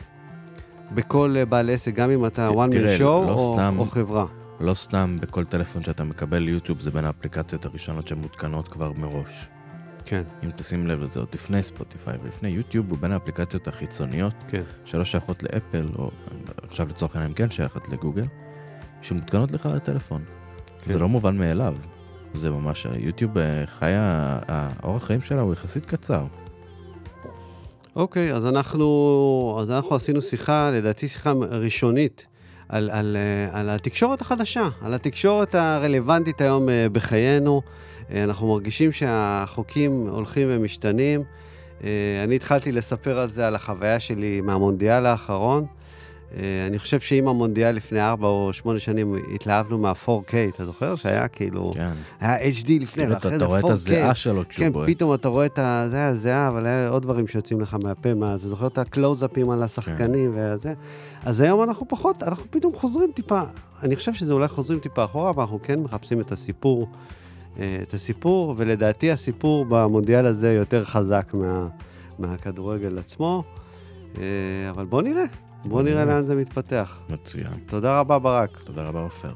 בכל 0.91 1.35
אה, 1.37 1.45
בעל 1.45 1.69
עסק, 1.69 1.93
גם 1.93 2.11
אם 2.11 2.25
אתה 2.25 2.49
ת- 2.49 2.51
one 2.55 2.71
man 2.71 2.99
show 2.99 3.01
לא 3.03 3.29
או, 3.29 3.53
סתם- 3.55 3.75
או 3.79 3.85
חברה. 3.85 4.25
לא 4.59 4.73
סתם 4.73 5.17
בכל 5.21 5.45
טלפון 5.45 5.83
שאתה 5.83 6.03
מקבל 6.03 6.47
יוטיוב 6.49 6.81
זה 6.81 6.91
בין 6.91 7.05
האפליקציות 7.05 7.65
הראשונות 7.65 8.07
שמותקנות 8.07 8.67
כבר 8.67 8.91
מראש. 8.97 9.47
כן, 10.09 10.23
אם 10.43 10.49
תשים 10.55 10.87
לב 10.87 11.01
לזה, 11.01 11.19
עוד 11.19 11.27
לפני 11.33 11.63
ספוטיפיי 11.63 12.17
ולפני 12.23 12.49
יוטיוב, 12.49 12.89
הוא 12.89 12.97
בין 12.97 13.11
האפליקציות 13.11 13.67
החיצוניות 13.67 14.33
כן. 14.47 14.61
שלא 14.85 15.05
שייכות 15.05 15.43
לאפל, 15.43 15.87
או 15.95 16.11
עכשיו 16.69 16.87
לצורך 16.87 17.15
העניין 17.15 17.33
כן 17.35 17.51
שייכת 17.51 17.89
לגוגל, 17.89 18.25
שמותקנות 19.01 19.51
לך 19.51 19.65
לטלפון. 19.75 20.23
כן. 20.81 20.93
זה 20.93 20.99
לא 20.99 21.09
מובן 21.09 21.37
מאליו. 21.37 21.75
זה 22.33 22.49
ממש, 22.49 22.87
יוטיוב 22.99 23.37
אה, 23.37 23.63
חיה, 23.65 24.39
האורח 24.47 25.03
חיים 25.05 25.21
שלה 25.21 25.41
הוא 25.41 25.53
יחסית 25.53 25.85
קצר. 25.85 26.25
אוקיי, 27.95 28.33
אז 28.33 28.45
אנחנו, 28.45 29.57
אז 29.61 29.71
אנחנו 29.71 29.95
עשינו 29.95 30.21
שיחה, 30.21 30.71
לדעתי 30.71 31.07
שיחה 31.07 31.31
ראשונית, 31.49 32.25
על, 32.69 32.89
על, 32.89 33.17
אה, 33.19 33.59
על 33.59 33.69
התקשורת 33.69 34.21
החדשה, 34.21 34.67
על 34.81 34.93
התקשורת 34.93 35.55
הרלוונטית 35.55 36.41
היום 36.41 36.69
אה, 36.69 36.87
בחיינו. 36.91 37.61
אה, 38.11 38.23
אנחנו 38.23 38.47
מרגישים 38.47 38.91
שהחוקים 38.91 40.07
הולכים 40.09 40.47
ומשתנים. 40.51 41.23
אה, 41.83 41.89
אני 42.23 42.35
התחלתי 42.35 42.71
לספר 42.71 43.19
על 43.19 43.27
זה, 43.29 43.47
על 43.47 43.55
החוויה 43.55 43.99
שלי 43.99 44.41
מהמונדיאל 44.41 45.05
האחרון, 45.05 45.65
אה, 46.35 46.67
אני 46.67 46.79
חושב 46.79 46.99
שאם 46.99 47.27
המונדיאל 47.27 47.75
לפני 47.75 48.01
ארבע 48.01 48.27
או 48.27 48.53
שמונה 48.53 48.79
שנים 48.79 49.15
התלהבנו 49.35 49.77
מה-4K, 49.77 50.33
אתה 50.53 50.65
זוכר? 50.65 50.95
שהיה 50.95 51.27
כאילו... 51.27 51.71
כן. 51.75 51.91
היה 52.19 52.49
HD 52.49 52.67
לפני, 52.69 52.87
כאילו, 52.87 53.13
ואחרי 53.13 53.35
אתה 53.35 53.37
זה 53.37 53.45
4K. 53.45 53.47
רואה 53.47 53.59
את 53.59 53.69
הזיעה 53.69 54.15
שלו 54.15 54.43
כשהוא 54.49 54.65
כן, 54.65 54.73
בועט. 54.73 54.89
פתאום 54.89 55.13
אתה 55.13 55.27
רואה 55.27 55.45
את 55.45 55.59
ה... 55.59 55.85
זה 55.89 56.07
הזיעה, 56.07 56.47
אבל 56.47 56.65
היה 56.65 56.89
עוד 56.89 57.03
דברים 57.03 57.27
שיוצאים 57.27 57.61
לך 57.61 57.77
מהפה, 57.83 58.13
מה... 58.13 58.35
אתה 58.35 58.47
זוכר 58.47 58.67
את 58.67 58.77
הקלוזאפים 58.77 59.49
על 59.49 59.63
השחקנים 59.63 60.33
כן. 60.33 60.53
וזה? 60.53 60.73
אז 61.25 61.41
היום 61.41 61.63
אנחנו 61.63 61.87
פחות, 61.87 62.23
אנחנו 62.23 62.45
פתאום 62.49 62.73
חוזרים 62.75 63.09
טיפה, 63.15 63.41
אני 63.83 63.95
חושב 63.95 64.13
שזה 64.13 64.33
אולי 64.33 64.47
חוזרים 64.47 64.79
טיפה 64.79 65.03
אחורה, 65.03 65.29
אבל 65.29 65.41
אנחנו 65.41 65.61
כן 65.61 65.79
מחפשים 65.79 66.21
את 66.21 66.31
הסיפור, 66.31 66.87
את 67.53 67.93
הסיפור, 67.93 68.55
ולדעתי 68.57 69.11
הסיפור 69.11 69.65
במונדיאל 69.65 70.25
הזה 70.25 70.53
יותר 70.53 70.83
חזק 70.83 71.33
מה, 71.33 71.67
מהכדורגל 72.19 72.99
עצמו, 72.99 73.43
אה, 74.17 74.23
אבל 74.69 74.85
בוא 74.85 75.01
נראה, 75.01 75.23
בוא 75.65 75.81
נראה 75.81 76.05
לאן 76.05 76.21
זה 76.21 76.35
מתפתח. 76.35 76.99
מצוין. 77.09 77.53
תודה 77.65 77.99
רבה, 77.99 78.19
ברק. 78.19 78.61
תודה 78.65 78.83
רבה, 78.83 79.01
עופר. 79.01 79.33